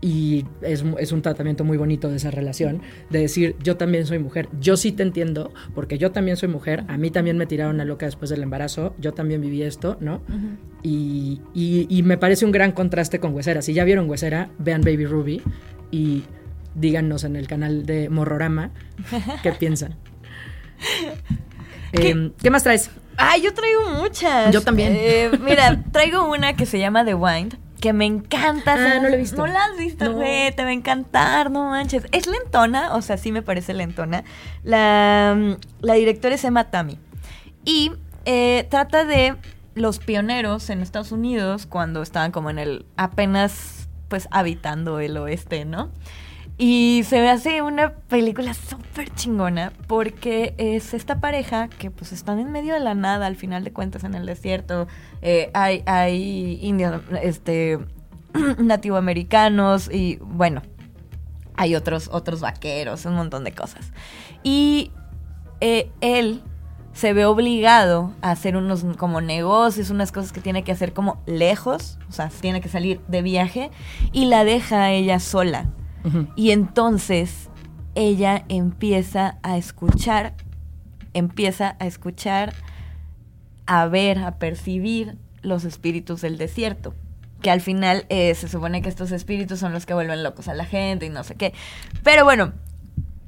[0.00, 4.18] y es, es un tratamiento muy bonito de esa relación, de decir, yo también soy
[4.18, 7.80] mujer, yo sí te entiendo, porque yo también soy mujer, a mí también me tiraron
[7.80, 10.22] a loca después del embarazo, yo también viví esto, ¿no?
[10.82, 13.62] Y, y- y me parece un gran contraste con Huesera.
[13.62, 15.42] Si ya vieron Huesera, vean Baby Ruby
[15.90, 16.24] y
[16.74, 18.70] díganos en el canal de Morrorama
[19.42, 19.94] qué piensan.
[21.92, 22.10] ¿Qué?
[22.10, 22.90] Em, ¿Qué más traes?
[23.16, 24.52] Ay, yo traigo muchas.
[24.52, 24.92] Yo también.
[24.96, 28.74] Eh, mira, traigo una que se llama The Wind, que me encanta.
[28.74, 29.02] Ah, ¿sabes?
[29.02, 29.36] no la he visto.
[29.36, 30.12] No la has visto, No.
[30.14, 30.52] güey.
[30.54, 32.04] Te va a encantar, no manches.
[32.10, 34.24] Es lentona, o sea, sí me parece lentona.
[34.64, 35.52] La, mm,
[35.84, 36.98] la directora es Emma Tammy.
[37.64, 37.92] Y
[38.24, 39.36] eh, trata de
[39.74, 45.64] los pioneros en Estados Unidos cuando estaban como en el apenas pues habitando el oeste,
[45.64, 45.90] ¿no?
[46.56, 52.38] Y se me hace una película súper chingona porque es esta pareja que pues están
[52.38, 54.86] en medio de la nada al final de cuentas en el desierto.
[55.20, 57.80] Eh, hay, hay indios, este,
[58.58, 60.62] nativoamericanos y bueno,
[61.56, 63.92] hay otros, otros vaqueros, un montón de cosas.
[64.44, 64.92] Y
[65.60, 66.40] eh, él
[66.92, 71.20] se ve obligado a hacer unos como negocios, unas cosas que tiene que hacer como
[71.26, 73.72] lejos, o sea, tiene que salir de viaje
[74.12, 75.66] y la deja a ella sola.
[76.36, 77.48] Y entonces
[77.94, 80.34] ella empieza a escuchar,
[81.12, 82.52] empieza a escuchar,
[83.66, 86.94] a ver, a percibir los espíritus del desierto.
[87.40, 90.54] Que al final eh, se supone que estos espíritus son los que vuelven locos a
[90.54, 91.52] la gente y no sé qué.
[92.02, 92.52] Pero bueno,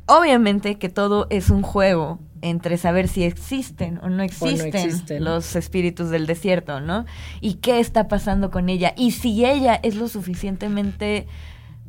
[0.07, 5.25] obviamente que todo es un juego entre saber si existen o no existen, existen.
[5.25, 7.05] los espíritus del desierto, ¿no?
[7.41, 8.95] Y qué está pasando con ella.
[8.97, 11.27] Y si ella es lo suficientemente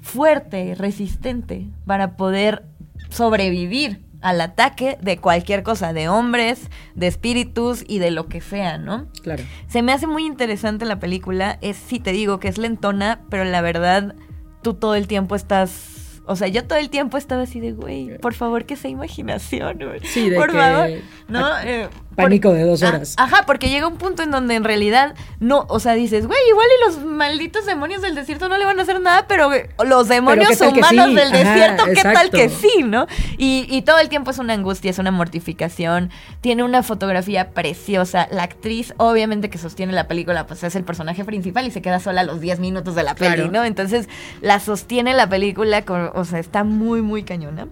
[0.08, 2.64] fuerte, resistente, para poder
[3.10, 8.78] sobrevivir al ataque de cualquier cosa, de hombres, de espíritus y de lo que sea,
[8.78, 9.08] ¿no?
[9.22, 9.44] Claro.
[9.68, 11.60] Se me hace muy interesante la película.
[11.62, 14.16] Es, sí te digo, que es lentona, pero la verdad,
[14.64, 16.22] tú todo el tiempo estás.
[16.26, 19.78] O sea, yo todo el tiempo estaba así de, güey, por favor, que sea imaginación,
[19.78, 20.00] güey.
[20.04, 20.90] Sí, de por que- favor.
[21.30, 21.60] ¿No?
[21.64, 21.88] Eh,
[22.24, 23.14] pánico de dos Ah, horas.
[23.18, 26.68] ajá, porque llega un punto en donde en realidad no, o sea, dices, güey, igual
[26.68, 29.50] y los malditos demonios del desierto no le van a hacer nada, pero
[29.86, 31.16] los demonios ¿qué tal que humanos sí?
[31.16, 33.08] del Ajá, desierto, ¿qué tal que sí, no?
[33.38, 36.10] Y, y todo el tiempo es una angustia, es una mortificación,
[36.42, 41.24] tiene una fotografía preciosa, la actriz obviamente que sostiene la película, pues es el personaje
[41.24, 43.48] principal y se queda sola a los 10 minutos de la peli.
[43.50, 43.64] ¿no?
[43.64, 44.10] Entonces
[44.42, 47.68] la sostiene la película, con, o sea, está muy, muy cañona.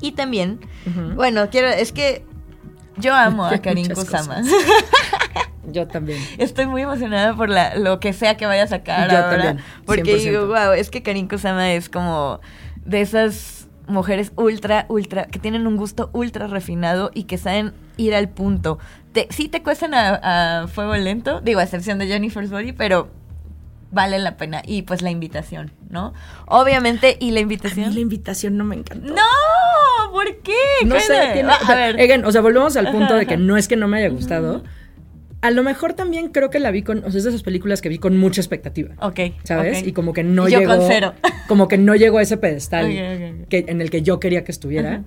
[0.00, 0.58] Y también,
[1.14, 2.24] bueno, quiero, es que
[2.96, 4.42] yo amo a Karin Kusama.
[5.64, 6.20] Yo también.
[6.38, 9.30] Estoy muy emocionada por la, lo que sea que vaya a sacar Yo ahora.
[9.30, 10.18] también, porque 100%.
[10.18, 12.40] digo, wow, es que Karin Kusama es como
[12.84, 18.14] de esas mujeres ultra, ultra, que tienen un gusto ultra refinado y que saben ir
[18.14, 18.78] al punto.
[19.12, 23.08] Te, sí te cuestan a, a fuego lento, digo, a excepción de Jennifer's Body, pero
[23.92, 24.62] vale la pena.
[24.66, 26.12] Y pues la invitación, ¿no?
[26.46, 27.88] Obviamente, y la A invitación.
[27.90, 29.12] mí la invitación no me encantó.
[29.14, 30.10] ¡No!
[30.12, 30.52] ¿Por qué?
[30.86, 31.32] No sé, Cuéntame.
[31.34, 32.00] tiene- Va, o sea, a ver.
[32.00, 33.42] again, o sea, volvemos al punto de que Ajá.
[33.42, 34.62] no es que no me haya gustado.
[35.40, 37.80] A lo mejor también creo que la vi con, o sea, es de esas películas
[37.82, 38.94] que vi con mucha expectativa.
[39.00, 39.18] Ok.
[39.42, 39.84] ¿Sabes?
[39.84, 40.76] Y como que no Yo llegó.
[40.76, 41.14] con cero.
[41.48, 42.86] Como que no llegó a ese pedestal.
[43.48, 45.02] Que, en el que yo quería que estuviera.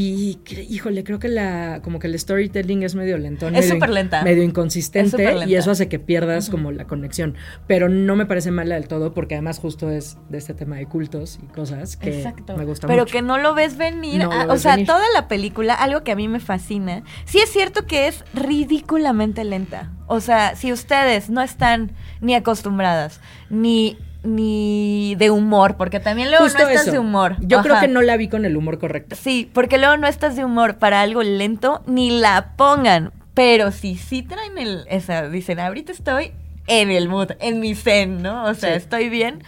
[0.00, 0.38] Y
[0.68, 3.56] híjole, creo que la, como que el storytelling es medio lentón.
[3.56, 4.22] Es medio in- superlenta.
[4.22, 5.34] Medio inconsistente.
[5.48, 7.34] Y eso hace que pierdas como la conexión.
[7.66, 10.86] Pero no me parece mala del todo, porque además justo es de este tema de
[10.86, 12.56] cultos y cosas que Exacto.
[12.56, 13.12] me gusta Pero mucho.
[13.12, 14.22] que no lo ves venir.
[14.22, 14.86] No Ah, lo o sea, venir.
[14.86, 17.02] toda la película, algo que a mí me fascina.
[17.24, 19.90] Sí es cierto que es ridículamente lenta.
[20.06, 21.90] O sea, si ustedes no están
[22.20, 23.20] ni acostumbradas,
[23.50, 26.92] ni, ni de humor, porque también luego Justo no estás eso.
[26.92, 27.36] de humor.
[27.40, 29.16] Yo creo que no la vi con el humor correcto.
[29.16, 33.12] Sí, porque luego no estás de humor para algo lento, ni la pongan.
[33.34, 34.84] Pero si sí traen el.
[34.90, 36.32] Esa, dicen, ahorita estoy
[36.66, 38.44] en el mood, en mi zen, ¿no?
[38.44, 38.76] O sea, Sí.
[38.78, 39.42] estoy bien.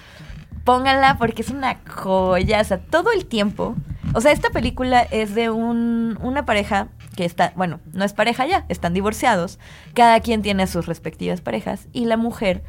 [0.64, 2.60] Pónganla porque es una joya.
[2.60, 3.74] O sea, todo el tiempo.
[4.14, 7.52] O sea, esta película es de un, una pareja que está.
[7.56, 9.58] Bueno, no es pareja ya, están divorciados.
[9.94, 11.88] Cada quien tiene a sus respectivas parejas.
[11.92, 12.62] Y la mujer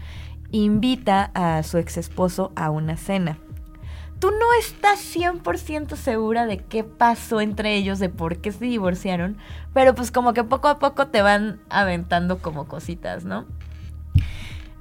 [0.51, 3.37] invita a su ex esposo a una cena
[4.21, 9.35] tú no estás 100% segura de qué pasó entre ellos, de por qué se divorciaron,
[9.73, 13.47] pero pues como que poco a poco te van aventando como cositas, ¿no?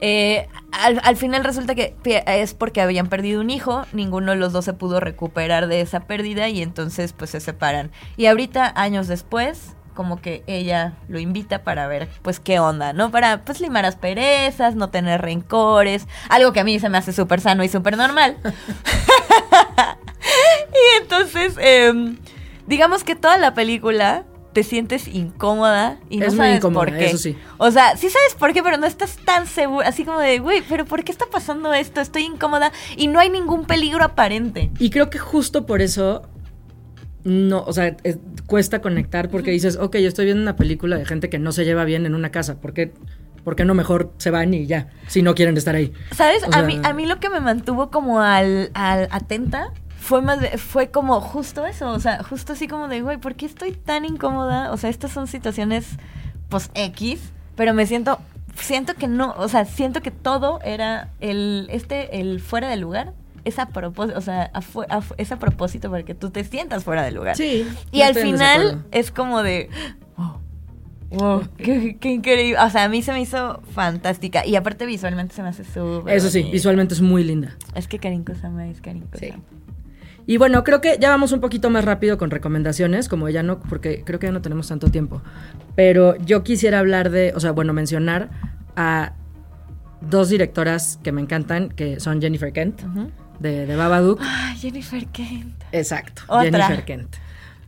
[0.02, 4.52] Eh, al, al final resulta que es porque habían perdido un hijo, ninguno de los
[4.52, 7.90] dos se pudo recuperar de esa pérdida y entonces pues se separan.
[8.18, 13.10] Y ahorita, años después, como que ella lo invita para ver pues qué onda, ¿no?
[13.10, 17.40] Para pues limar asperezas, no tener rencores, algo que a mí se me hace súper
[17.40, 18.36] sano y súper normal.
[20.72, 22.16] y entonces, em,
[22.66, 26.96] digamos que toda la película te sientes incómoda y no Es muy sabes incómoda, por
[26.98, 27.06] qué.
[27.06, 27.38] eso sí.
[27.58, 29.88] O sea, sí sabes por qué, pero no estás tan segura.
[29.88, 32.00] Así como de, güey, pero ¿por qué está pasando esto?
[32.00, 34.70] Estoy incómoda y no hay ningún peligro aparente.
[34.78, 36.22] Y creo que justo por eso
[37.24, 41.04] no, o sea, es- cuesta conectar porque dices, ok, yo estoy viendo una película de
[41.04, 42.92] gente que no se lleva bien en una casa, ¿por qué,
[43.44, 45.92] por qué no mejor se van y ya, si no quieren estar ahí?
[46.14, 46.42] ¿Sabes?
[46.44, 50.40] O a, mí, a mí lo que me mantuvo como al, al atenta fue más
[50.40, 53.72] de- fue como justo eso, o sea, justo así como de, güey, ¿por qué estoy
[53.72, 54.72] tan incómoda?
[54.72, 55.86] O sea, estas son situaciones,
[56.48, 57.20] pues, X,
[57.54, 58.18] pero me siento,
[58.54, 63.12] siento que no, o sea, siento que todo era el, este, el fuera de lugar,
[63.44, 66.84] es a propósito, o sea, a a es a propósito para que tú te sientas
[66.84, 67.36] fuera de lugar.
[67.36, 67.66] Sí.
[67.92, 69.68] Y al final es como de.
[70.16, 70.40] Wow,
[71.10, 72.60] wow, qué, qué increíble.
[72.60, 74.46] O sea, a mí se me hizo fantástica.
[74.46, 76.14] Y aparte, visualmente se me hace súper.
[76.14, 76.52] Eso sí, bonita.
[76.52, 77.56] visualmente es muy linda.
[77.74, 79.36] Es que Karin Kusama es Karin Kusama.
[79.36, 79.42] Sí.
[80.26, 83.58] Y bueno, creo que ya vamos un poquito más rápido con recomendaciones, como ya no,
[83.58, 85.22] porque creo que ya no tenemos tanto tiempo.
[85.74, 88.30] Pero yo quisiera hablar de, o sea, bueno, mencionar
[88.76, 89.14] a
[90.00, 92.82] dos directoras que me encantan, que son Jennifer Kent.
[93.40, 94.20] De, de Babadook.
[94.22, 95.54] Ay, Jennifer Kent.
[95.72, 96.44] Exacto, Otra.
[96.44, 97.16] Jennifer Kent.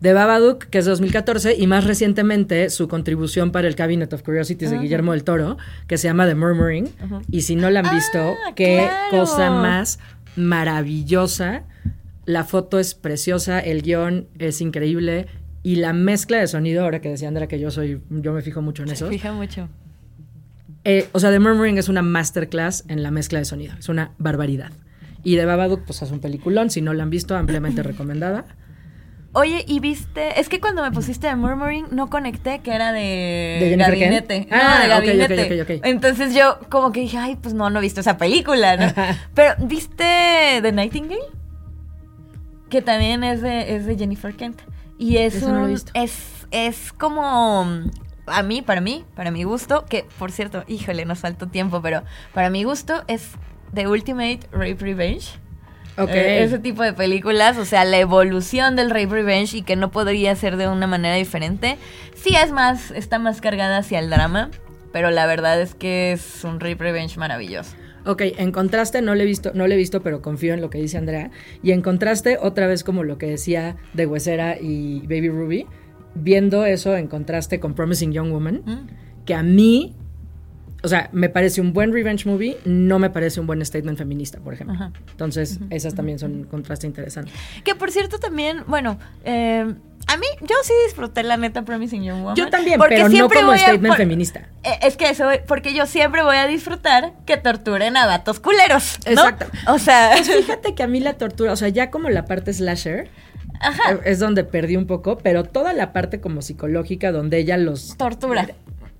[0.00, 4.70] De Babadook, que es 2014, y más recientemente su contribución para el Cabinet of Curiosities
[4.72, 4.78] de.
[4.78, 6.88] Guillermo del Toro, que se llama The Murmuring.
[7.30, 9.24] Y si no la han visto, Ah, qué claro.
[9.24, 10.00] cosa más
[10.34, 11.62] maravillosa.
[12.24, 15.26] La foto es preciosa, el guion es increíble.
[15.64, 18.60] Y la mezcla de sonido, ahora que decía Andra que yo soy, yo me fijo
[18.62, 19.06] mucho en eso.
[19.06, 19.68] Se fija mucho.
[20.84, 23.74] Eh, o sea, The Murmuring es una masterclass en la mezcla de sonido.
[23.78, 24.72] Es una barbaridad.
[25.24, 26.70] Y de Babadook, pues es un peliculón.
[26.70, 28.44] Si no la han visto, ampliamente recomendada.
[29.34, 30.38] Oye, ¿y viste?
[30.38, 34.46] Es que cuando me pusiste de Murmuring no conecté que era de, ¿De gabinete.
[34.50, 35.62] No, Ah, de gabinete.
[35.62, 35.80] ok, ok.
[35.86, 38.92] Entonces yo como que dije, ay, pues no, no he visto esa película, ¿no?
[39.34, 41.22] Pero, ¿viste The Nightingale?
[42.68, 44.60] Que también es de, es de Jennifer Kent.
[44.98, 45.90] Y es no he un- visto.
[45.94, 47.66] es, es como
[48.26, 52.02] a mí, para mí, para mi gusto, que por cierto, híjole, nos faltó tiempo, pero
[52.34, 53.30] para mi gusto es
[53.74, 55.28] The Ultimate Rape Revenge.
[55.98, 56.10] Ok.
[56.10, 59.90] Eh, ese tipo de películas, o sea, la evolución del Rape Revenge y que no
[59.90, 61.76] podría ser de una manera diferente.
[62.14, 64.50] Sí es más, está más cargada hacia el drama,
[64.92, 67.76] pero la verdad es que es un Rape Revenge maravilloso.
[68.04, 70.70] Ok, en contraste, no le he visto, no le he visto, pero confío en lo
[70.70, 71.30] que dice Andrea.
[71.62, 75.66] Y en contraste, otra vez como lo que decía de Huesera y Baby Ruby,
[76.14, 79.24] viendo eso en contraste con Promising Young Woman, Mm.
[79.24, 79.94] que a mí,
[80.82, 84.38] o sea, me parece un buen revenge movie, no me parece un buen statement feminista,
[84.40, 84.74] por ejemplo.
[84.74, 84.92] Ajá.
[85.10, 87.30] Entonces, esas también son un contraste interesante.
[87.64, 89.72] Que por cierto también, bueno, eh,
[90.08, 92.34] a mí yo sí disfruté la neta Promising Young Woman.
[92.36, 94.48] Yo también, porque pero no como voy a statement por- feminista.
[94.64, 98.98] Eh, Es que eso, porque yo siempre voy a disfrutar que torturen a vatos culeros.
[99.06, 99.12] ¿no?
[99.12, 99.46] Exacto.
[99.68, 102.52] O sea, Pues fíjate que a mí la tortura, o sea, ya como la parte
[102.52, 103.08] slasher,
[103.60, 107.56] ajá, eh, es donde perdí un poco, pero toda la parte como psicológica donde ella
[107.56, 107.96] los...
[107.96, 108.48] tortura.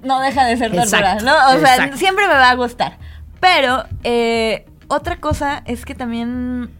[0.02, 1.32] No deja de ser tortura, Exacto, ¿no?
[1.56, 2.98] O sea, siempre me va a gustar.
[3.40, 6.70] Pero eh, otra cosa es que también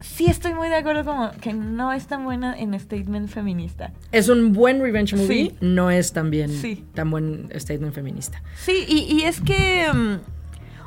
[0.00, 3.92] sí estoy muy de acuerdo como que no es tan buena en statement feminista.
[4.12, 5.56] Es un buen revenge movie, Sí.
[5.60, 6.84] no es tan bien Sí.
[6.94, 8.42] tan buen statement feminista.
[8.56, 10.16] Sí, y, y es que, mm,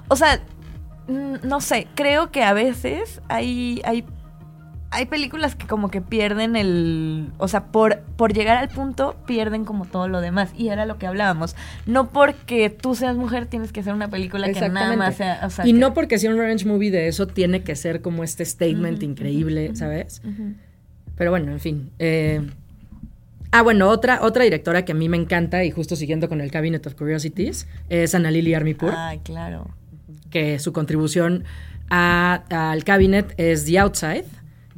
[0.08, 0.40] o sea,
[1.08, 4.06] no sé, creo que a veces hay, hay,
[4.92, 9.64] hay películas que como que pierden el, o sea, por, por llegar al punto pierden
[9.66, 10.50] como todo lo demás.
[10.58, 11.56] Y era lo que hablábamos.
[11.86, 15.42] No porque tú seas mujer tienes que hacer una película que nada más sea...
[15.46, 18.02] o sea, y que- no porque sea un revenge movie de eso tiene que ser
[18.02, 20.22] como este statement increíble, ¿sabes?
[21.16, 21.92] Pero bueno, en fin.
[22.00, 22.42] eh,
[23.52, 26.52] Ah, bueno, otra, otra directora que a mí me encanta, y justo siguiendo con el
[26.52, 29.68] Cabinet of Curiosities, es Anna Lily Armipur, Ay, claro.
[30.30, 31.46] que su contribución
[31.90, 34.26] a- al Cabinet es The Outside,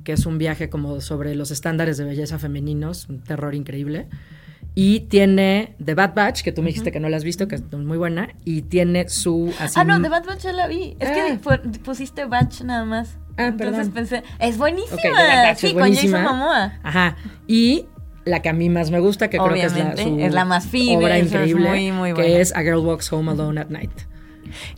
[0.03, 4.07] que es un viaje como sobre los estándares de belleza femeninos, un terror increíble.
[4.73, 7.55] Y tiene The Bad Batch, que tú me dijiste que no la has visto, que
[7.55, 9.53] es muy buena, y tiene su...
[9.59, 10.95] así- Ah, no, The Bad Batch ya la vi.
[10.99, 11.13] Es Ah.
[11.13, 13.17] que fu- pusiste Batch nada más.
[13.37, 13.91] Ah, Entonces perdón.
[13.93, 14.95] pensé, es buenísima.
[14.95, 15.93] Ok, The Bad Batch sí, es con.
[15.93, 16.73] Jason Momoa.
[16.83, 17.17] Ajá.
[17.47, 17.85] Y
[18.23, 20.45] la que a mí más me gusta, que creo que es la, su es la
[20.45, 22.27] más fina, obra es increíble, muy, muy buena.
[22.27, 23.91] que es A Girl Walks Home Alone at Night.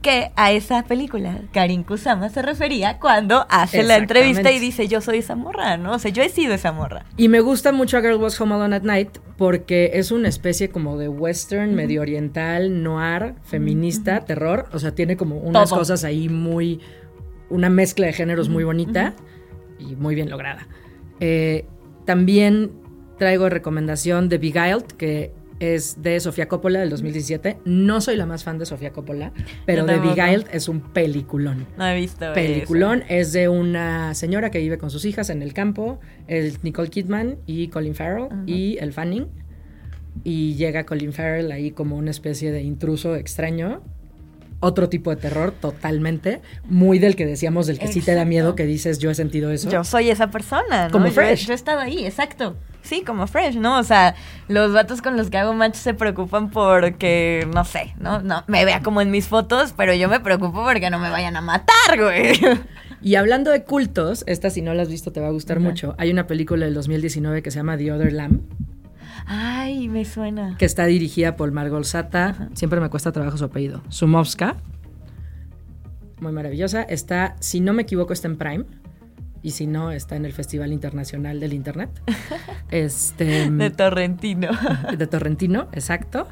[0.02, 5.02] Que a esa película Karin Kusama se refería cuando hace la entrevista y dice yo
[5.02, 5.94] soy esa morra, ¿no?
[5.94, 7.06] O sea, yo he sido esa morra.
[7.18, 10.70] Y me gusta mucho A Girl Walks Home Alone at Night porque es una especie
[10.70, 14.70] como de western, medio oriental, noir, feminista, terror.
[14.74, 15.80] O sea, tiene como unas Todo.
[15.80, 16.80] cosas ahí muy...
[17.50, 19.14] Una mezcla de géneros muy bonita
[19.80, 20.68] y muy bien lograda.
[21.20, 21.66] Eh,
[22.06, 22.72] también
[23.18, 27.60] traigo recomendación de Beguiled, que es de Sofía Coppola del 2017.
[27.66, 29.32] No soy la más fan de Sofía Coppola,
[29.66, 30.16] pero tampoco.
[30.16, 31.68] Beguiled es un peliculón.
[31.78, 35.54] No he visto Peliculón es de una señora que vive con sus hijas en el
[35.54, 39.28] campo, el Nicole Kidman y Colin Farrell y el Fanning.
[40.24, 43.82] Y llega Colin Farrell ahí como una especie de intruso extraño.
[44.64, 48.56] Otro tipo de terror totalmente, muy del que decíamos, del que sí te da miedo,
[48.56, 49.70] que dices, yo he sentido eso.
[49.70, 50.92] Yo soy esa persona, ¿no?
[50.92, 51.48] Como Fresh.
[51.48, 52.56] Yo, he estado ahí, exacto.
[52.82, 53.78] Sí, como Fresh, ¿no?
[53.78, 54.16] O sea,
[54.48, 58.22] los vatos con los que hago match se preocupan porque, no sé, ¿no?
[58.22, 61.36] No, me vea como en mis fotos, pero yo me preocupo porque no me vayan
[61.36, 62.40] a matar, güey.
[63.02, 65.94] Y hablando de cultos, esta si no la has visto te va a gustar mucho.
[65.98, 68.40] Hay una película del 2019 que se llama The Other Lamb,
[69.26, 70.56] Ay, me suena.
[70.58, 72.30] que está dirigida por Margot Sata.
[72.30, 72.50] Ajá.
[72.54, 73.82] Siempre me cuesta trabajo su apellido.
[73.90, 74.58] Sumovska.
[76.20, 76.84] Muy maravillosa.
[76.84, 78.66] Está, si no me equivoco, está en Prime.
[79.42, 81.90] Y si no, está en el Festival Internacional del Internet.
[82.72, 83.50] Este.
[83.52, 84.50] De Torrentino.
[84.98, 86.28] de Torrentino, exacto.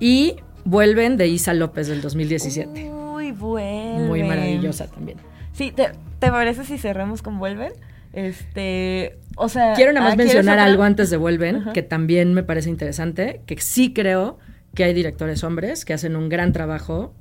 [0.00, 2.90] Y vuelven de Isa López del 2017.
[2.90, 4.06] Muy bueno.
[4.06, 5.18] Muy maravillosa también.
[5.52, 7.72] Sí, ¿te, te parece si cerramos con Vuelven?
[8.12, 9.74] Este, o sea...
[9.74, 13.40] Quiero nada más ah, ¿quieres mencionar algo antes de Vuelven, que también me parece interesante,
[13.46, 14.38] que sí creo
[14.74, 17.14] que hay directores hombres que hacen un gran trabajo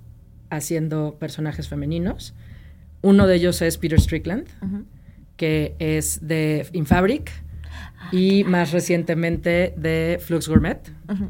[0.49, 2.33] haciendo personajes femeninos.
[3.01, 4.47] Uno de ellos es Peter Strickland,
[5.37, 7.31] que es de Infabric
[8.11, 10.79] y más recientemente de Flux Gourmet.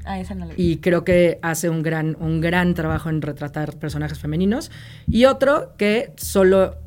[0.03, 0.53] Ah, esa no la.
[0.57, 4.71] Y creo que hace un gran, un gran trabajo en retratar personajes femeninos.
[5.07, 6.77] Y otro que solo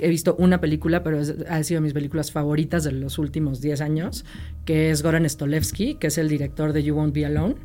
[0.00, 3.80] he visto una película, pero es- ha sido mis películas favoritas de los últimos 10
[3.80, 4.24] años,
[4.64, 7.56] que es Goran Stolevsky, que es el director de You Won't Be Alone.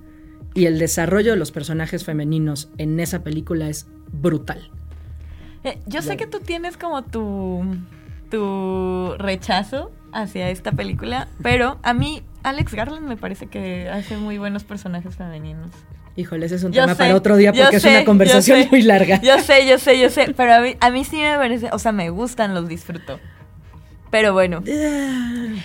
[0.54, 4.70] Y el desarrollo de los personajes femeninos en esa película es brutal.
[5.64, 7.64] Eh, yo sé que tú tienes como tu,
[8.30, 14.38] tu rechazo hacia esta película, pero a mí Alex Garland me parece que hace muy
[14.38, 15.72] buenos personajes femeninos.
[16.18, 18.70] Híjole, ese es un Yo tema sé, para otro día porque es una conversación sé.
[18.70, 19.20] muy larga.
[19.22, 21.80] Yo sé, yo sé, yo sé, pero a mí, a mí sí me parece, o
[21.80, 23.20] sea, me gustan, los disfruto.
[24.12, 24.64] Pero bueno,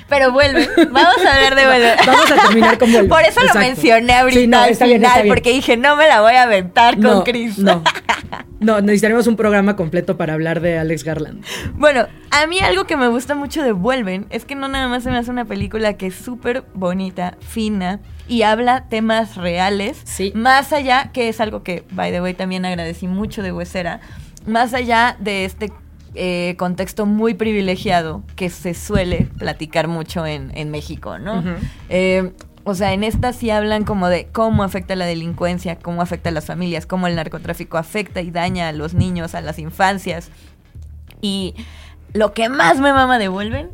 [0.09, 1.93] pero vuelve, vamos a hablar de vuelve.
[2.07, 5.05] Vamos a terminar con Vuelve, Por eso lo mencioné ahorita Sí, no, al bien, final,
[5.05, 5.29] está bien.
[5.29, 7.59] porque dije, no me la voy a aventar con Chris.
[7.59, 7.85] No,
[8.61, 11.45] no, necesitaremos un programa completo para hablar de Alex Garland.
[11.75, 15.05] Bueno, a mí algo que me gusta mucho de Vuelven es que no nada más
[15.05, 18.01] se me hace una película que es súper bonita, fina
[18.31, 20.01] y habla temas reales.
[20.05, 20.33] Sí.
[20.37, 24.01] Más allá, que es algo que, by the way, también agradecí mucho de Huesera,
[24.47, 25.73] más allá de este
[26.15, 31.43] eh, contexto muy privilegiado que se suele platicar mucho en, en México, ¿no?
[31.89, 36.29] Eh, o sea, en esta sí hablan como de cómo afecta la delincuencia, cómo afecta
[36.29, 40.31] a las familias, cómo el narcotráfico afecta y daña a los niños, a las infancias.
[41.21, 41.57] Y
[42.13, 43.71] lo que más me mama de Vuelven,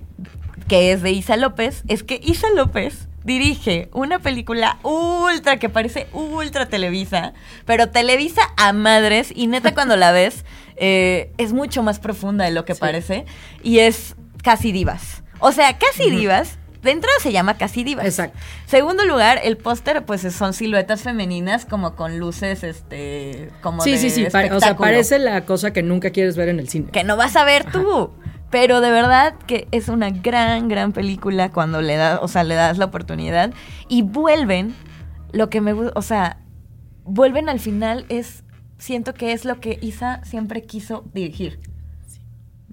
[0.66, 6.06] que es de Isa López, es que Isa López dirige una película ultra que parece
[6.12, 10.44] ultra Televisa, pero Televisa a madres y neta cuando la ves
[10.76, 12.80] eh, es mucho más profunda de lo que Sí.
[12.80, 13.24] parece
[13.62, 15.22] y es casi divas.
[15.40, 18.04] O sea, casi divas de entrada se llama Casi Divas.
[18.06, 18.38] Exacto.
[18.66, 23.98] Segundo lugar, el póster, pues son siluetas femeninas como con luces, este, como Sí, de
[23.98, 24.24] sí, sí.
[24.26, 26.92] o sea, parece la cosa que nunca quieres ver en el cine.
[26.92, 28.12] que no vas a ver tú.
[28.50, 32.54] Pero de verdad que es una gran, gran película cuando le das, o sea, le
[32.54, 33.52] das la oportunidad.
[33.88, 34.74] Y vuelven,
[35.32, 36.38] lo que me gusta, o sea,
[37.04, 38.44] vuelven al final es,
[38.78, 41.58] siento que es lo que Isa siempre quiso dirigir.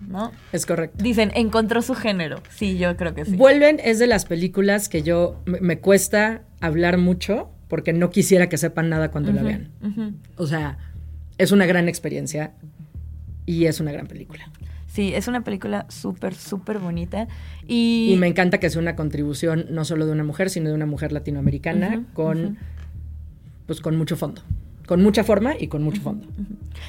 [0.08, 0.32] ¿No?
[0.52, 1.02] Es correcto.
[1.02, 2.44] Dicen, encontró su género.
[2.50, 3.36] Sí, yo creo que sí.
[3.38, 8.50] Vuelven es de las películas que yo me, me cuesta hablar mucho porque no quisiera
[8.50, 9.72] que sepan nada cuando la vean.
[10.38, 10.78] O sea,
[11.40, 12.54] es una gran experiencia
[13.48, 14.52] y es una gran película.
[14.94, 17.28] Sí, es una película súper, súper bonita.
[17.68, 20.76] Y, Y me encanta que sea una contribución no solo de una mujer, sino de
[20.76, 22.60] una mujer latinoamericana con,
[23.66, 24.44] pues, con mucho fondo.
[24.86, 26.28] Con mucha forma y con mucho fondo.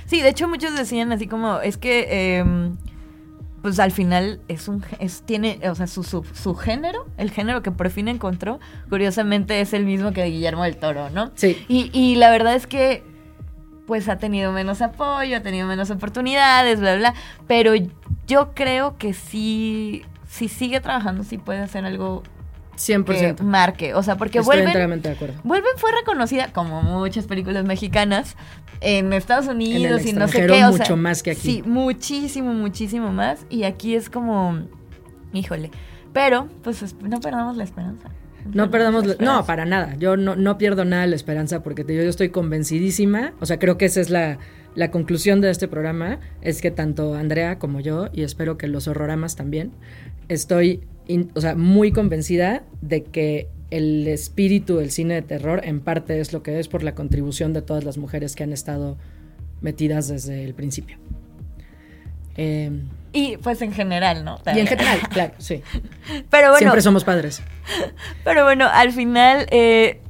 [0.05, 2.45] Sí, de hecho muchos decían así como, es que, eh,
[3.63, 7.63] pues al final es un, es, tiene, o sea, su, su, su género, el género
[7.63, 11.31] que por fin encontró, curiosamente es el mismo que Guillermo del Toro, ¿no?
[11.37, 11.57] Sí.
[11.69, 13.03] Y, y la verdad es que,
[13.87, 17.15] pues ha tenido menos apoyo, ha tenido menos oportunidades, bla, bla,
[17.47, 17.73] pero
[18.27, 23.41] yo creo que sí, si sigue trabajando, sí puede hacer algo que 100%.
[23.43, 24.69] marque, o sea, porque Estoy vuelven...
[24.69, 25.41] enteramente de acuerdo.
[25.45, 28.37] Vuelven fue reconocida, como muchas películas mexicanas,
[28.81, 30.65] en Estados Unidos el y no sé extranjero qué.
[30.65, 31.41] o mucho sea, más que aquí.
[31.41, 33.47] Sí, muchísimo, muchísimo más.
[33.49, 34.59] Y aquí es como,
[35.33, 35.71] híjole.
[36.13, 38.11] Pero, pues es- no perdamos la esperanza.
[38.53, 39.97] No perdamos, la- no, para nada.
[39.99, 43.33] Yo no, no pierdo nada la esperanza porque te digo, yo estoy convencidísima.
[43.41, 44.39] O sea, creo que esa es la,
[44.75, 46.21] la conclusión de este programa.
[46.43, 49.73] Es que tanto Andrea como yo, y espero que los horroramas también,
[50.29, 55.81] estoy in- o sea, muy convencida de que el espíritu del cine de terror en
[55.81, 58.99] parte es lo que es por la contribución de todas las mujeres que han estado
[59.63, 60.99] metidas desde el principio.
[62.37, 62.71] Eh,
[63.15, 64.41] Y pues en general, ¿no?
[64.55, 65.63] y en general, claro, sí.
[66.31, 67.43] Pero bueno, Siempre somos padres.
[68.25, 70.01] pero bueno, al final, eh,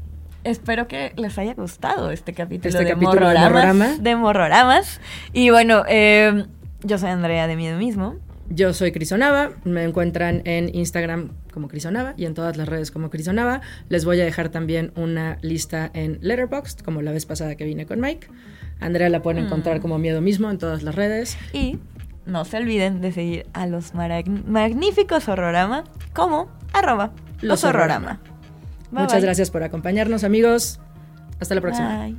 [0.43, 3.97] espero que les haya gustado este capítulo, Este de, capítulo de morroramas, Morrorama.
[4.01, 5.01] de Morroramas.
[5.35, 6.47] Y bueno, eh,
[6.83, 8.17] yo soy Andrea de Miedo Mismo.
[8.49, 13.11] Yo soy Crisonava, me encuentran en Instagram como Crisonava y en todas las redes como
[13.11, 13.61] Crisonava.
[13.89, 17.85] Les voy a dejar también una lista en Letterboxd, como la vez pasada que vine
[17.87, 18.29] con Mike.
[18.81, 21.39] Andrea la pueden encontrar como Miedo Mismo en todas las redes.
[21.55, 21.79] Y
[22.27, 27.11] no se olviden de seguir a los magníficos Horrorama como arroba
[27.41, 28.21] Los los Horrorama.
[28.91, 29.23] Bye, Muchas bye.
[29.23, 30.81] gracias por acompañarnos, amigos.
[31.41, 31.99] Hasta la próxima.
[31.99, 32.17] Bye.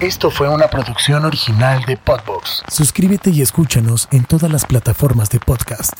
[0.00, 2.62] Esto fue una producción original de Podbox.
[2.68, 5.92] Suscríbete y escúchanos en todas las plataformas de podcast.